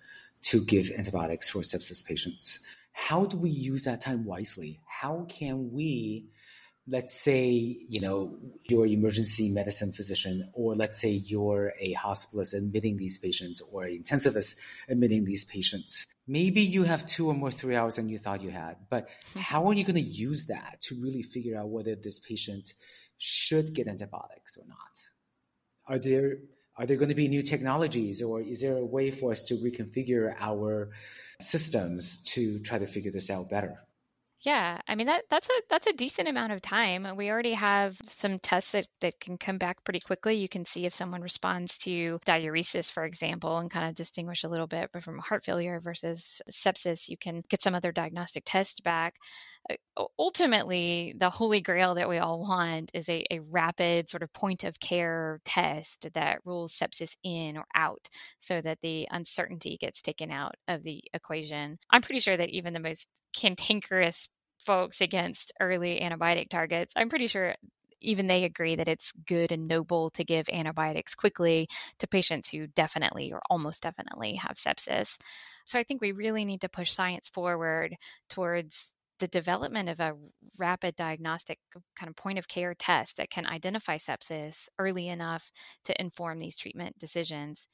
to 0.44 0.64
give 0.64 0.90
antibiotics 0.96 1.50
for 1.50 1.58
sepsis 1.58 2.02
patients. 2.02 2.66
How 2.94 3.26
do 3.26 3.36
we 3.36 3.50
use 3.50 3.84
that 3.84 4.00
time 4.00 4.24
wisely? 4.24 4.80
How 4.86 5.26
can 5.28 5.70
we 5.70 6.30
let's 6.86 7.18
say 7.18 7.48
you 7.48 8.00
know 8.00 8.36
you're 8.68 8.86
emergency 8.86 9.48
medicine 9.48 9.90
physician 9.90 10.50
or 10.52 10.74
let's 10.74 11.00
say 11.00 11.08
you're 11.08 11.72
a 11.80 11.94
hospitalist 11.94 12.54
admitting 12.54 12.96
these 12.96 13.18
patients 13.18 13.62
or 13.72 13.84
an 13.84 14.02
intensivist 14.02 14.56
admitting 14.88 15.24
these 15.24 15.44
patients. 15.44 16.06
Maybe 16.26 16.60
you 16.60 16.84
have 16.84 17.06
two 17.06 17.28
or 17.28 17.34
more 17.34 17.50
three 17.50 17.76
hours 17.76 17.96
than 17.96 18.08
you 18.08 18.18
thought 18.18 18.42
you 18.42 18.50
had 18.50 18.76
but 18.90 19.08
hmm. 19.32 19.40
how 19.40 19.66
are 19.66 19.72
you 19.72 19.84
going 19.84 19.94
to 19.94 20.00
use 20.00 20.46
that 20.46 20.80
to 20.82 20.94
really 21.00 21.22
figure 21.22 21.58
out 21.58 21.68
whether 21.70 21.94
this 21.94 22.18
patient 22.18 22.74
should 23.16 23.74
get 23.74 23.88
antibiotics 23.88 24.56
or 24.56 24.66
not? 24.66 25.00
Are 25.86 25.98
there 25.98 26.38
are 26.76 26.86
there 26.86 26.96
going 26.96 27.08
to 27.08 27.14
be 27.14 27.28
new 27.28 27.42
technologies 27.42 28.20
or 28.20 28.40
is 28.40 28.60
there 28.60 28.76
a 28.76 28.84
way 28.84 29.10
for 29.10 29.32
us 29.32 29.44
to 29.46 29.54
reconfigure 29.54 30.34
our 30.38 30.90
systems 31.40 32.20
to 32.22 32.58
try 32.60 32.78
to 32.78 32.86
figure 32.86 33.12
this 33.12 33.30
out 33.30 33.48
better 33.48 33.78
yeah, 34.44 34.78
I 34.86 34.94
mean 34.94 35.06
that 35.06 35.24
that's 35.30 35.48
a 35.48 35.62
that's 35.70 35.86
a 35.86 35.94
decent 35.94 36.28
amount 36.28 36.52
of 36.52 36.60
time. 36.60 37.06
We 37.16 37.30
already 37.30 37.54
have 37.54 37.96
some 38.04 38.38
tests 38.38 38.72
that, 38.72 38.86
that 39.00 39.18
can 39.18 39.38
come 39.38 39.56
back 39.56 39.82
pretty 39.84 40.00
quickly. 40.00 40.34
You 40.34 40.50
can 40.50 40.66
see 40.66 40.84
if 40.84 40.94
someone 40.94 41.22
responds 41.22 41.78
to 41.78 42.20
diuresis, 42.26 42.90
for 42.90 43.04
example, 43.06 43.56
and 43.56 43.70
kind 43.70 43.88
of 43.88 43.94
distinguish 43.94 44.44
a 44.44 44.48
little 44.48 44.66
bit 44.66 44.90
from 45.02 45.18
heart 45.18 45.44
failure 45.44 45.80
versus 45.80 46.42
sepsis. 46.50 47.08
You 47.08 47.16
can 47.16 47.42
get 47.48 47.62
some 47.62 47.74
other 47.74 47.90
diagnostic 47.90 48.42
tests 48.44 48.80
back. 48.80 49.14
Uh, 49.70 50.04
ultimately, 50.18 51.14
the 51.18 51.30
holy 51.30 51.62
grail 51.62 51.94
that 51.94 52.08
we 52.08 52.18
all 52.18 52.40
want 52.40 52.90
is 52.92 53.08
a, 53.08 53.24
a 53.30 53.40
rapid 53.40 54.10
sort 54.10 54.22
of 54.22 54.32
point 54.34 54.64
of 54.64 54.78
care 54.78 55.40
test 55.46 56.06
that 56.12 56.40
rules 56.44 56.74
sepsis 56.74 57.16
in 57.24 57.56
or 57.56 57.64
out 57.74 58.10
so 58.40 58.60
that 58.60 58.78
the 58.82 59.08
uncertainty 59.10 59.78
gets 59.80 60.02
taken 60.02 60.30
out 60.30 60.54
of 60.68 60.82
the 60.82 61.02
equation. 61.14 61.78
I'm 61.88 62.02
pretty 62.02 62.20
sure 62.20 62.36
that 62.36 62.50
even 62.50 62.74
the 62.74 62.80
most 62.80 63.08
cantankerous 63.34 64.28
folks 64.64 65.00
against 65.00 65.52
early 65.60 66.00
antibiotic 66.00 66.48
targets, 66.48 66.94
I'm 66.96 67.08
pretty 67.08 67.26
sure 67.26 67.54
even 68.00 68.26
they 68.26 68.44
agree 68.44 68.76
that 68.76 68.88
it's 68.88 69.12
good 69.26 69.52
and 69.52 69.66
noble 69.66 70.10
to 70.10 70.24
give 70.24 70.48
antibiotics 70.48 71.14
quickly 71.14 71.68
to 71.98 72.06
patients 72.06 72.50
who 72.50 72.66
definitely 72.68 73.32
or 73.32 73.40
almost 73.50 73.82
definitely 73.82 74.34
have 74.34 74.56
sepsis. 74.56 75.16
So 75.64 75.78
I 75.78 75.84
think 75.84 76.00
we 76.00 76.12
really 76.12 76.44
need 76.44 76.60
to 76.62 76.68
push 76.68 76.92
science 76.92 77.28
forward 77.28 77.96
towards 78.28 78.92
the 79.20 79.28
development 79.28 79.88
of 79.88 80.00
a 80.00 80.14
rapid 80.58 80.96
diagnostic 80.96 81.58
kind 81.96 82.10
of 82.10 82.16
point 82.16 82.38
of 82.38 82.48
care 82.48 82.74
test 82.74 83.16
that 83.16 83.30
can 83.30 83.46
identify 83.46 83.96
sepsis 83.96 84.68
early 84.78 85.08
enough 85.08 85.50
to 85.84 85.98
inform 86.00 86.40
these 86.40 86.58
treatment 86.58 86.98
decisions 86.98 87.66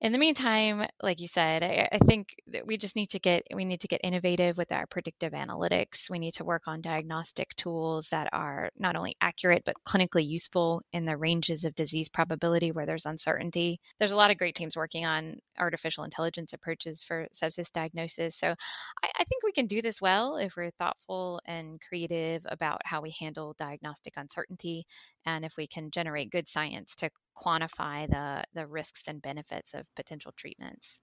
in 0.00 0.12
the 0.12 0.18
meantime, 0.18 0.86
like 1.02 1.20
you 1.20 1.28
said, 1.28 1.62
I, 1.62 1.88
I, 1.92 1.98
think 1.98 2.34
that 2.48 2.66
we 2.66 2.76
just 2.76 2.96
need 2.96 3.10
to 3.10 3.18
get 3.18 3.44
we 3.54 3.64
need 3.64 3.80
to 3.80 3.88
get 3.88 4.00
innovative 4.04 4.58
with 4.58 4.70
our 4.72 4.86
predictive 4.86 5.32
analytics. 5.32 6.10
We 6.10 6.18
need 6.18 6.34
to 6.34 6.44
work 6.44 6.62
on 6.66 6.80
diagnostic 6.80 7.54
tools 7.56 8.08
that 8.08 8.28
are 8.32 8.70
not 8.76 8.96
only 8.96 9.16
accurate 9.20 9.62
but 9.64 9.76
clinically 9.86 10.26
useful 10.26 10.82
in 10.92 11.04
the 11.04 11.16
ranges 11.16 11.64
of 11.64 11.74
disease 11.74 12.08
probability 12.08 12.72
where 12.72 12.86
there's 12.86 13.06
uncertainty. 13.06 13.80
There's 13.98 14.10
a 14.10 14.16
lot 14.16 14.30
of 14.30 14.36
great 14.36 14.54
teams 14.54 14.76
working 14.76 15.06
on 15.06 15.38
artificial 15.58 16.04
intelligence 16.04 16.52
approaches 16.52 17.02
for 17.02 17.26
sepsis 17.32 17.70
diagnosis. 17.72 18.36
So 18.36 18.48
I, 18.48 19.10
I 19.20 19.24
think 19.24 19.42
we 19.42 19.52
can 19.52 19.66
do 19.66 19.80
this 19.80 20.00
well 20.00 20.36
if 20.36 20.56
we're 20.56 20.70
thoughtful 20.72 21.40
and 21.46 21.80
creative 21.80 22.42
about 22.46 22.82
how 22.84 23.00
we 23.00 23.14
handle 23.18 23.54
diagnostic 23.58 24.14
uncertainty 24.16 24.86
and 25.24 25.44
if 25.44 25.56
we 25.56 25.66
can 25.66 25.90
generate 25.90 26.30
good 26.30 26.48
science 26.48 26.94
to 26.96 27.10
quantify 27.36 28.08
the 28.08 28.44
the 28.54 28.66
risks 28.66 29.02
and 29.06 29.20
benefits 29.20 29.74
of 29.74 29.86
potential 29.94 30.32
treatments. 30.36 31.00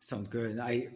Sounds 0.00 0.28
good. 0.28 0.58
I 0.58 0.88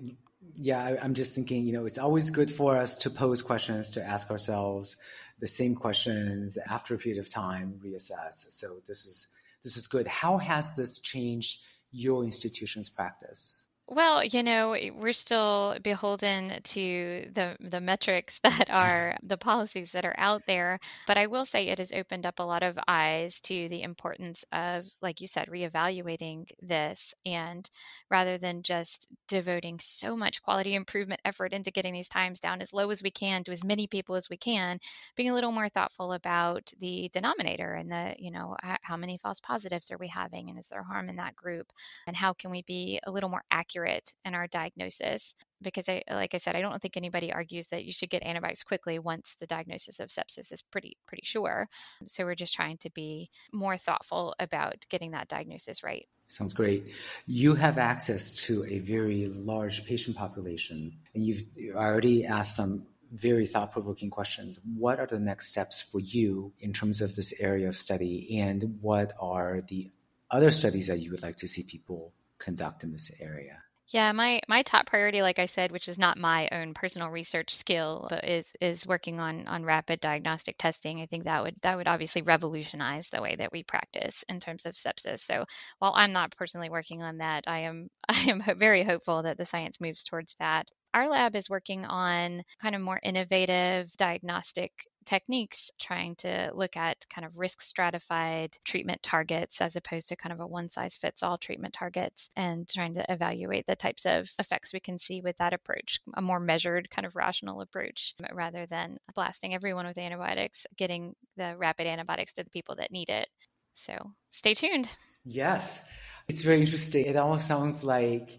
yeah, 0.54 0.84
I, 0.84 1.04
am 1.04 1.14
just 1.14 1.34
thinking, 1.34 1.64
you 1.64 1.72
know, 1.72 1.86
it's 1.86 1.98
always 1.98 2.30
good 2.30 2.50
for 2.50 2.76
us 2.76 2.98
to 2.98 3.10
pose 3.10 3.42
questions, 3.42 3.90
to 3.90 4.04
ask 4.04 4.30
ourselves 4.30 4.96
the 5.40 5.48
same 5.48 5.74
questions 5.74 6.56
after 6.68 6.94
a 6.94 6.98
period 6.98 7.20
of 7.20 7.28
time, 7.28 7.80
reassess. 7.84 8.46
So 8.50 8.78
this 8.86 9.04
is 9.04 9.28
this 9.64 9.76
is 9.76 9.86
good. 9.86 10.06
How 10.06 10.38
has 10.38 10.74
this 10.76 11.00
changed 11.00 11.60
your 11.90 12.24
institution's 12.24 12.90
practice? 12.90 13.68
Well, 13.88 14.24
you 14.24 14.42
know, 14.42 14.70
we're 14.94 15.12
still 15.12 15.76
beholden 15.82 16.62
to 16.62 17.30
the 17.34 17.56
the 17.60 17.80
metrics 17.80 18.40
that 18.44 18.70
are 18.70 19.16
the 19.22 19.36
policies 19.36 19.92
that 19.92 20.06
are 20.06 20.14
out 20.16 20.46
there, 20.46 20.78
but 21.06 21.18
I 21.18 21.26
will 21.26 21.44
say 21.44 21.66
it 21.68 21.78
has 21.78 21.92
opened 21.92 22.24
up 22.24 22.38
a 22.38 22.42
lot 22.42 22.62
of 22.62 22.78
eyes 22.88 23.38
to 23.40 23.68
the 23.68 23.82
importance 23.82 24.44
of, 24.50 24.86
like 25.02 25.20
you 25.20 25.26
said, 25.26 25.48
reevaluating 25.48 26.46
this 26.62 27.12
and 27.26 27.68
rather 28.08 28.38
than 28.38 28.62
just 28.62 29.08
devoting 29.28 29.78
so 29.80 30.16
much 30.16 30.40
quality 30.42 30.74
improvement 30.74 31.20
effort 31.24 31.52
into 31.52 31.70
getting 31.70 31.92
these 31.92 32.08
times 32.08 32.40
down 32.40 32.62
as 32.62 32.72
low 32.72 32.88
as 32.90 33.02
we 33.02 33.10
can 33.10 33.44
to 33.44 33.52
as 33.52 33.64
many 33.64 33.86
people 33.88 34.14
as 34.14 34.30
we 34.30 34.38
can, 34.38 34.78
being 35.16 35.28
a 35.28 35.34
little 35.34 35.52
more 35.52 35.68
thoughtful 35.68 36.12
about 36.12 36.70
the 36.78 37.10
denominator 37.12 37.74
and 37.74 37.90
the, 37.92 38.14
you 38.18 38.30
know, 38.30 38.56
how 38.82 38.96
many 38.96 39.18
false 39.18 39.40
positives 39.40 39.90
are 39.90 39.98
we 39.98 40.08
having 40.08 40.48
and 40.48 40.58
is 40.58 40.68
there 40.68 40.82
harm 40.82 41.10
in 41.10 41.16
that 41.16 41.36
group 41.36 41.70
and 42.06 42.16
how 42.16 42.32
can 42.32 42.50
we 42.50 42.62
be 42.62 43.00
a 43.04 43.10
little 43.10 43.28
more 43.28 43.44
accurate 43.50 43.71
accurate 43.72 44.14
in 44.24 44.34
our 44.34 44.46
diagnosis 44.46 45.34
because 45.62 45.88
I, 45.88 46.02
like 46.10 46.34
I 46.34 46.38
said, 46.38 46.56
I 46.56 46.60
don't 46.60 46.80
think 46.82 46.96
anybody 46.96 47.32
argues 47.32 47.66
that 47.68 47.84
you 47.84 47.92
should 47.92 48.10
get 48.10 48.24
antibiotics 48.24 48.64
quickly 48.64 48.98
once 48.98 49.36
the 49.40 49.46
diagnosis 49.46 50.00
of 50.00 50.08
sepsis 50.08 50.52
is 50.52 50.62
pretty 50.70 50.96
pretty 51.06 51.24
sure. 51.24 51.68
So 52.06 52.24
we're 52.24 52.34
just 52.34 52.54
trying 52.54 52.78
to 52.78 52.90
be 52.90 53.30
more 53.52 53.76
thoughtful 53.76 54.34
about 54.38 54.84
getting 54.90 55.12
that 55.12 55.28
diagnosis 55.28 55.82
right. 55.82 56.06
Sounds 56.26 56.54
great. 56.54 56.92
You 57.26 57.54
have 57.54 57.78
access 57.78 58.32
to 58.46 58.64
a 58.64 58.78
very 58.78 59.26
large 59.26 59.86
patient 59.86 60.16
population, 60.16 60.98
and 61.14 61.24
you've 61.24 61.42
already 61.74 62.24
asked 62.24 62.56
some 62.56 62.86
very 63.12 63.46
thought 63.46 63.72
provoking 63.72 64.08
questions. 64.08 64.58
What 64.76 64.98
are 64.98 65.06
the 65.06 65.18
next 65.18 65.50
steps 65.50 65.82
for 65.82 66.00
you 66.00 66.54
in 66.58 66.72
terms 66.72 67.02
of 67.02 67.14
this 67.14 67.34
area 67.38 67.68
of 67.68 67.76
study, 67.76 68.38
and 68.40 68.78
what 68.80 69.12
are 69.20 69.60
the 69.60 69.90
other 70.30 70.50
studies 70.50 70.86
that 70.86 71.00
you 71.00 71.10
would 71.10 71.22
like 71.22 71.36
to 71.36 71.46
see 71.46 71.62
people 71.62 72.14
conduct 72.42 72.84
in 72.84 72.92
this 72.92 73.10
area? 73.20 73.62
Yeah, 73.92 74.12
my 74.12 74.40
my 74.48 74.62
top 74.62 74.86
priority, 74.86 75.20
like 75.20 75.38
I 75.38 75.44
said, 75.44 75.70
which 75.70 75.86
is 75.86 75.98
not 75.98 76.16
my 76.16 76.48
own 76.50 76.72
personal 76.72 77.10
research 77.10 77.54
skill, 77.54 78.06
but 78.08 78.24
is 78.24 78.46
is 78.58 78.86
working 78.86 79.20
on 79.20 79.46
on 79.46 79.64
rapid 79.66 80.00
diagnostic 80.00 80.56
testing. 80.56 81.00
I 81.02 81.06
think 81.06 81.24
that 81.24 81.42
would 81.42 81.56
that 81.62 81.76
would 81.76 81.86
obviously 81.88 82.22
revolutionize 82.22 83.08
the 83.08 83.20
way 83.20 83.36
that 83.36 83.52
we 83.52 83.64
practice 83.64 84.24
in 84.30 84.40
terms 84.40 84.64
of 84.64 84.76
sepsis. 84.76 85.20
So 85.20 85.44
while 85.78 85.92
I'm 85.94 86.12
not 86.12 86.34
personally 86.36 86.70
working 86.70 87.02
on 87.02 87.18
that, 87.18 87.44
I 87.46 87.60
am 87.60 87.88
I 88.08 88.30
am 88.30 88.42
very 88.56 88.82
hopeful 88.82 89.24
that 89.24 89.36
the 89.36 89.44
science 89.44 89.78
moves 89.78 90.04
towards 90.04 90.36
that. 90.38 90.68
Our 90.94 91.08
lab 91.08 91.36
is 91.36 91.50
working 91.50 91.84
on 91.84 92.44
kind 92.62 92.74
of 92.74 92.80
more 92.80 93.00
innovative 93.02 93.94
diagnostic 93.98 94.72
techniques 95.04 95.70
trying 95.80 96.16
to 96.16 96.50
look 96.54 96.76
at 96.76 97.06
kind 97.08 97.24
of 97.24 97.38
risk 97.38 97.60
stratified 97.60 98.56
treatment 98.64 99.02
targets 99.02 99.60
as 99.60 99.76
opposed 99.76 100.08
to 100.08 100.16
kind 100.16 100.32
of 100.32 100.40
a 100.40 100.46
one 100.46 100.68
size 100.68 100.94
fits 100.94 101.22
all 101.22 101.38
treatment 101.38 101.74
targets 101.74 102.28
and 102.36 102.68
trying 102.68 102.94
to 102.94 103.04
evaluate 103.12 103.66
the 103.66 103.76
types 103.76 104.06
of 104.06 104.30
effects 104.38 104.72
we 104.72 104.80
can 104.80 104.98
see 104.98 105.20
with 105.20 105.36
that 105.38 105.52
approach, 105.52 106.00
a 106.14 106.22
more 106.22 106.40
measured 106.40 106.90
kind 106.90 107.06
of 107.06 107.16
rational 107.16 107.60
approach 107.60 108.14
rather 108.32 108.66
than 108.66 108.98
blasting 109.14 109.54
everyone 109.54 109.86
with 109.86 109.98
antibiotics, 109.98 110.66
getting 110.76 111.14
the 111.36 111.56
rapid 111.56 111.86
antibiotics 111.86 112.32
to 112.34 112.44
the 112.44 112.50
people 112.50 112.76
that 112.76 112.92
need 112.92 113.10
it. 113.10 113.28
So 113.74 113.94
stay 114.32 114.54
tuned. 114.54 114.88
Yes, 115.24 115.86
it's 116.28 116.42
very 116.42 116.60
interesting. 116.60 117.06
It 117.06 117.16
almost 117.16 117.46
sounds 117.46 117.84
like 117.84 118.38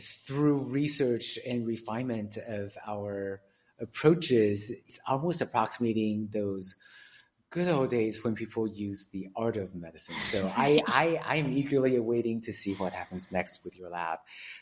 through 0.00 0.64
research 0.64 1.38
and 1.46 1.66
refinement 1.66 2.36
of 2.36 2.76
our 2.86 3.40
approaches, 3.80 4.70
it's 4.70 5.00
almost 5.06 5.40
approximating 5.40 6.28
those 6.32 6.74
good 7.50 7.68
old 7.68 7.90
days 7.90 8.22
when 8.22 8.34
people 8.34 8.66
use 8.66 9.08
the 9.12 9.28
art 9.36 9.56
of 9.56 9.74
medicine. 9.74 10.14
So 10.24 10.52
I, 10.56 10.82
I, 10.86 11.20
I'm 11.24 11.52
eagerly 11.56 11.96
awaiting 11.96 12.40
to 12.42 12.52
see 12.52 12.74
what 12.74 12.92
happens 12.92 13.32
next 13.32 13.64
with 13.64 13.76
your 13.76 13.90
lab. 13.90 14.18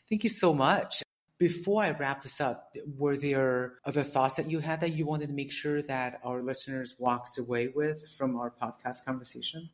Thank 0.08 0.24
you 0.24 0.30
so 0.30 0.54
much. 0.54 1.02
Before 1.38 1.82
I 1.82 1.90
wrap 1.90 2.22
this 2.22 2.40
up, 2.40 2.74
were 2.96 3.16
there 3.16 3.74
other 3.84 4.02
thoughts 4.02 4.36
that 4.36 4.50
you 4.50 4.60
had 4.60 4.80
that 4.80 4.94
you 4.94 5.04
wanted 5.04 5.26
to 5.26 5.34
make 5.34 5.52
sure 5.52 5.82
that 5.82 6.18
our 6.24 6.42
listeners 6.42 6.94
walked 6.98 7.36
away 7.36 7.68
with 7.68 8.08
from 8.16 8.36
our 8.36 8.50
podcast 8.50 9.04
conversation? 9.04 9.68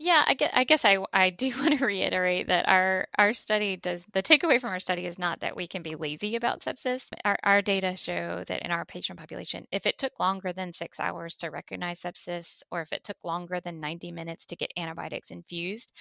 Yeah, 0.00 0.22
I 0.26 0.34
guess, 0.34 0.50
I 0.54 0.64
guess 0.64 0.84
I, 0.84 0.98
I 1.12 1.30
do 1.30 1.50
want 1.58 1.78
to 1.78 1.84
reiterate 1.84 2.46
that 2.48 2.68
our 2.68 3.08
our 3.18 3.32
study 3.32 3.76
does 3.76 4.04
the 4.12 4.22
takeaway 4.22 4.60
from 4.60 4.70
our 4.70 4.78
study 4.80 5.06
is 5.06 5.18
not 5.18 5.40
that 5.40 5.56
we 5.56 5.66
can 5.66 5.82
be 5.82 5.96
lazy 5.96 6.36
about 6.36 6.60
sepsis. 6.60 7.06
Our, 7.24 7.36
our 7.42 7.62
data 7.62 7.96
show 7.96 8.44
that 8.46 8.62
in 8.62 8.70
our 8.70 8.84
patient 8.84 9.18
population, 9.18 9.66
if 9.72 9.86
it 9.86 9.98
took 9.98 10.18
longer 10.20 10.52
than 10.52 10.72
six 10.72 11.00
hours 11.00 11.36
to 11.38 11.50
recognize 11.50 12.00
sepsis, 12.00 12.62
or 12.70 12.80
if 12.82 12.92
it 12.92 13.02
took 13.04 13.16
longer 13.24 13.60
than 13.60 13.80
90 13.80 14.12
minutes 14.12 14.46
to 14.46 14.56
get 14.56 14.72
antibiotics 14.76 15.30
infused, 15.32 15.92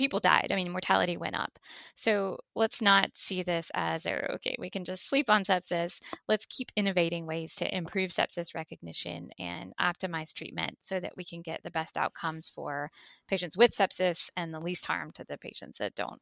people 0.00 0.18
died. 0.18 0.48
I 0.50 0.56
mean, 0.56 0.72
mortality 0.72 1.18
went 1.18 1.36
up. 1.36 1.58
So 1.94 2.38
let's 2.54 2.80
not 2.80 3.10
see 3.14 3.42
this 3.42 3.70
as, 3.74 4.06
oh, 4.06 4.34
okay, 4.36 4.56
we 4.58 4.70
can 4.70 4.86
just 4.86 5.06
sleep 5.06 5.28
on 5.28 5.44
sepsis. 5.44 6.00
Let's 6.26 6.46
keep 6.46 6.72
innovating 6.74 7.26
ways 7.26 7.54
to 7.56 7.76
improve 7.76 8.10
sepsis 8.10 8.54
recognition 8.54 9.28
and 9.38 9.74
optimize 9.78 10.32
treatment 10.32 10.78
so 10.80 10.98
that 10.98 11.18
we 11.18 11.24
can 11.24 11.42
get 11.42 11.62
the 11.62 11.70
best 11.70 11.98
outcomes 11.98 12.48
for 12.48 12.90
patients 13.28 13.58
with 13.58 13.76
sepsis 13.76 14.30
and 14.38 14.54
the 14.54 14.60
least 14.60 14.86
harm 14.86 15.12
to 15.16 15.24
the 15.28 15.36
patients 15.36 15.76
that 15.78 15.94
don't. 15.94 16.20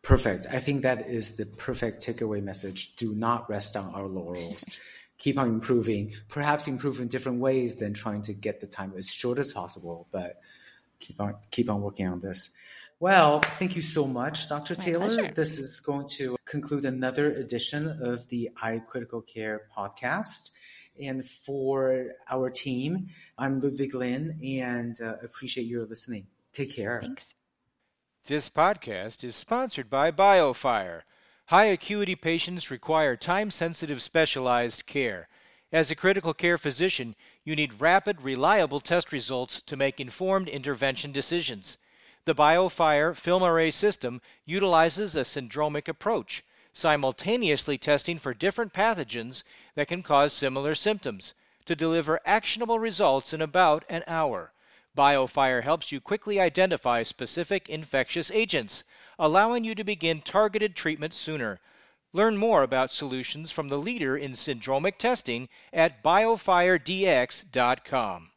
Perfect. 0.00 0.46
I 0.50 0.58
think 0.58 0.80
that 0.82 1.06
is 1.08 1.36
the 1.36 1.44
perfect 1.44 2.06
takeaway 2.06 2.42
message. 2.42 2.96
Do 2.96 3.14
not 3.14 3.50
rest 3.50 3.76
on 3.76 3.94
our 3.94 4.08
laurels. 4.08 4.64
keep 5.18 5.36
on 5.36 5.48
improving, 5.48 6.14
perhaps 6.28 6.68
improve 6.68 7.00
in 7.00 7.08
different 7.08 7.40
ways 7.40 7.76
than 7.76 7.92
trying 7.92 8.22
to 8.22 8.32
get 8.32 8.60
the 8.60 8.66
time 8.66 8.94
as 8.96 9.10
short 9.10 9.38
as 9.38 9.52
possible, 9.52 10.06
but 10.12 10.40
keep 11.00 11.20
on 11.20 11.34
keep 11.50 11.70
on 11.70 11.80
working 11.80 12.06
on 12.06 12.20
this. 12.20 12.50
Well, 13.00 13.40
thank 13.40 13.76
you 13.76 13.82
so 13.82 14.06
much, 14.06 14.48
Dr. 14.48 14.74
My 14.76 14.84
Taylor. 14.84 15.06
Pleasure. 15.06 15.32
This 15.32 15.58
is 15.58 15.78
going 15.78 16.08
to 16.16 16.36
conclude 16.44 16.84
another 16.84 17.32
edition 17.32 17.86
of 18.02 18.28
the 18.28 18.50
iCritical 18.60 19.24
Care 19.26 19.68
podcast. 19.76 20.50
And 21.00 21.24
for 21.24 22.12
our 22.28 22.50
team, 22.50 23.08
I'm 23.38 23.60
Ludwig 23.60 23.94
Lin 23.94 24.40
and 24.42 25.00
uh, 25.00 25.14
appreciate 25.22 25.68
your 25.68 25.86
listening. 25.86 26.26
Take 26.52 26.74
care. 26.74 27.00
Thanks. 27.00 27.24
This 28.26 28.48
podcast 28.48 29.22
is 29.22 29.36
sponsored 29.36 29.88
by 29.88 30.10
BioFire. 30.10 31.02
High 31.46 31.66
acuity 31.66 32.16
patients 32.16 32.70
require 32.70 33.16
time 33.16 33.50
sensitive 33.50 34.02
specialized 34.02 34.86
care. 34.86 35.28
As 35.70 35.90
a 35.90 35.94
critical 35.94 36.34
care 36.34 36.58
physician, 36.58 37.14
you 37.48 37.56
need 37.56 37.80
rapid, 37.80 38.20
reliable 38.20 38.78
test 38.78 39.10
results 39.10 39.62
to 39.62 39.74
make 39.74 39.98
informed 40.00 40.50
intervention 40.50 41.12
decisions. 41.12 41.78
The 42.26 42.34
BioFire 42.34 43.14
FilmArray 43.14 43.72
system 43.72 44.20
utilizes 44.44 45.16
a 45.16 45.20
syndromic 45.20 45.88
approach, 45.88 46.44
simultaneously 46.74 47.78
testing 47.78 48.18
for 48.18 48.34
different 48.34 48.74
pathogens 48.74 49.44
that 49.76 49.88
can 49.88 50.02
cause 50.02 50.34
similar 50.34 50.74
symptoms 50.74 51.32
to 51.64 51.74
deliver 51.74 52.20
actionable 52.26 52.78
results 52.78 53.32
in 53.32 53.40
about 53.40 53.82
an 53.88 54.04
hour. 54.06 54.52
BioFire 54.94 55.62
helps 55.62 55.90
you 55.90 56.02
quickly 56.02 56.38
identify 56.38 57.02
specific 57.02 57.70
infectious 57.70 58.30
agents, 58.30 58.84
allowing 59.18 59.64
you 59.64 59.74
to 59.74 59.84
begin 59.84 60.20
targeted 60.20 60.76
treatment 60.76 61.14
sooner. 61.14 61.60
Learn 62.12 62.36
more 62.36 62.62
about 62.62 62.90
solutions 62.90 63.50
from 63.50 63.68
the 63.68 63.78
leader 63.78 64.16
in 64.16 64.32
syndromic 64.32 64.98
testing 64.98 65.48
at 65.72 66.02
biofiredx.com. 66.02 68.30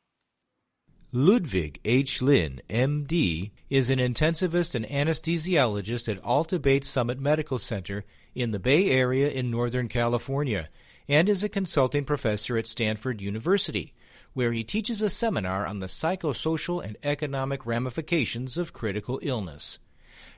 Ludwig 1.14 1.82
H. 1.84 2.22
Lin, 2.22 2.62
M.D., 2.70 3.52
is 3.70 3.90
an 3.90 4.00
intensivist 4.00 4.76
and 4.76 4.86
anesthesiologist 4.86 6.08
at 6.08 6.24
Alta 6.24 6.58
Bates 6.58 6.88
Summit 6.88 7.20
Medical 7.20 7.60
Center 7.60 8.06
in 8.34 8.52
the 8.52 8.60
Bay 8.60 8.90
Area 8.90 9.30
in 9.30 9.52
Northern 9.52 9.90
California 9.90 10.70
and 11.10 11.28
is 11.28 11.44
a 11.44 11.50
consulting 11.50 12.06
professor 12.06 12.58
at 12.58 12.68
Stanford 12.68 13.20
University, 13.20 13.94
where 14.34 14.54
he 14.54 14.64
teaches 14.64 15.02
a 15.02 15.10
seminar 15.10 15.66
on 15.66 15.80
the 15.80 15.88
psychosocial 15.88 16.82
and 16.82 16.96
economic 17.04 17.66
ramifications 17.66 18.58
of 18.58 18.72
critical 18.72 19.20
illness. 19.22 19.80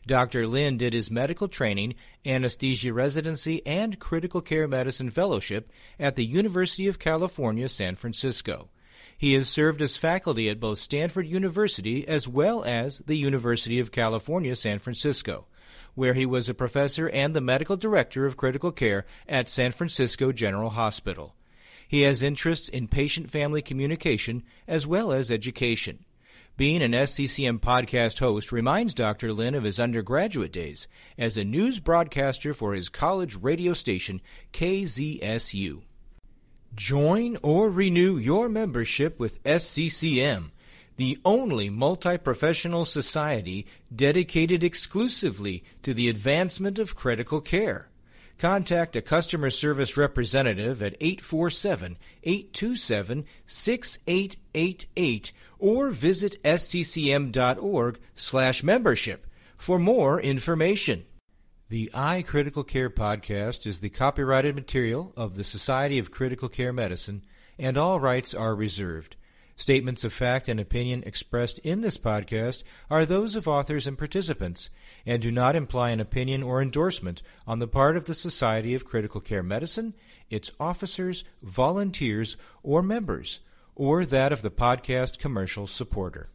Dr. 0.06 0.48
Lin 0.48 0.78
did 0.78 0.94
his 0.94 1.10
medical 1.10 1.48
training, 1.48 1.96
anesthesia 2.26 2.92
residency, 2.92 3.66
and 3.66 4.00
critical 4.00 4.42
care 4.42 4.68
medicine 4.68 5.10
fellowship 5.10 5.72
at 5.98 6.16
the 6.16 6.26
University 6.26 6.88
of 6.88 7.00
California, 7.00 7.70
San 7.70 7.96
Francisco. 7.96 8.70
He 9.18 9.34
has 9.36 9.48
served 9.48 9.82
as 9.82 9.96
faculty 9.96 10.50
at 10.50 10.60
both 10.60 10.80
Stanford 10.80 11.28
University 11.28 12.06
as 12.06 12.28
well 12.28 12.64
as 12.66 13.00
the 13.00 13.16
University 13.16 13.80
of 13.80 13.92
California, 13.92 14.56
San 14.56 14.80
Francisco, 14.80 15.46
where 15.96 16.14
he 16.14 16.26
was 16.26 16.50
a 16.50 16.54
professor 16.54 17.10
and 17.10 17.34
the 17.34 17.40
medical 17.40 17.78
director 17.78 18.26
of 18.26 18.36
critical 18.36 18.72
care 18.72 19.06
at 19.28 19.50
San 19.50 19.72
Francisco 19.72 20.34
General 20.34 20.72
Hospital. 20.72 21.36
He 21.88 22.02
has 22.02 22.24
interests 22.24 22.68
in 22.68 22.88
patient 22.88 23.32
family 23.32 23.62
communication 23.62 24.44
as 24.68 24.86
well 24.86 25.14
as 25.14 25.32
education. 25.32 26.04
Being 26.56 26.84
an 26.84 26.92
SCCM 26.92 27.62
podcast 27.62 28.20
host 28.20 28.52
reminds 28.52 28.94
Dr. 28.94 29.34
Lin 29.34 29.56
of 29.56 29.64
his 29.64 29.80
undergraduate 29.80 30.52
days 30.52 30.88
as 31.18 31.36
a 31.36 31.44
news 31.44 31.80
broadcaster 31.80 32.54
for 32.54 32.76
his 32.76 32.90
college 32.90 33.36
radio 33.42 33.74
station, 33.74 34.22
KZSU. 34.54 35.82
Join 36.76 37.38
or 37.42 37.72
renew 37.72 38.18
your 38.18 38.50
membership 38.50 39.20
with 39.20 39.44
SCCM, 39.44 40.52
the 40.98 41.18
only 41.26 41.72
multi 41.72 42.20
professional 42.20 42.86
society 42.86 43.66
dedicated 43.94 44.64
exclusively 44.64 45.64
to 45.82 45.92
the 45.96 46.08
advancement 46.08 46.78
of 46.78 46.96
critical 46.96 47.42
care. 47.42 47.90
Contact 48.38 48.96
a 48.96 49.02
customer 49.02 49.50
service 49.50 49.98
representative 49.98 50.84
at 50.84 50.98
847 51.02 51.98
827 52.24 53.26
6888 53.48 55.34
or 55.64 55.90
visit 55.92 56.44
sccm.org/membership 56.44 59.28
for 59.56 59.80
more 59.80 60.20
information. 60.20 61.06
The 61.70 61.90
iCritical 61.94 62.68
Care 62.68 62.90
podcast 62.90 63.66
is 63.66 63.80
the 63.80 63.90
copyrighted 63.90 64.56
material 64.56 65.14
of 65.16 65.38
the 65.38 65.46
Society 65.46 65.98
of 66.00 66.12
Critical 66.12 66.50
Care 66.50 66.74
Medicine, 66.74 67.24
and 67.58 67.78
all 67.78 68.02
rights 68.02 68.34
are 68.34 68.54
reserved. 68.54 69.16
Statements 69.56 70.04
of 70.04 70.12
fact 70.12 70.50
and 70.50 70.60
opinion 70.60 71.02
expressed 71.06 71.60
in 71.60 71.80
this 71.80 71.98
podcast 71.98 72.64
are 72.90 73.06
those 73.06 73.38
of 73.38 73.48
authors 73.48 73.88
and 73.88 73.98
participants 73.98 74.70
and 75.06 75.22
do 75.22 75.32
not 75.32 75.56
imply 75.56 75.92
an 75.92 76.02
opinion 76.02 76.44
or 76.44 76.62
endorsement 76.62 77.24
on 77.48 77.60
the 77.60 77.70
part 77.70 77.96
of 77.96 78.04
the 78.04 78.16
Society 78.16 78.74
of 78.74 78.84
Critical 78.84 79.22
Care 79.22 79.44
Medicine, 79.44 79.94
its 80.30 80.52
officers, 80.60 81.24
volunteers, 81.42 82.36
or 82.64 82.84
members, 82.84 83.40
or 83.76 84.06
that 84.06 84.32
of 84.32 84.42
the 84.42 84.52
podcast 84.52 85.20
commercial 85.20 85.68
supporter. 85.68 86.30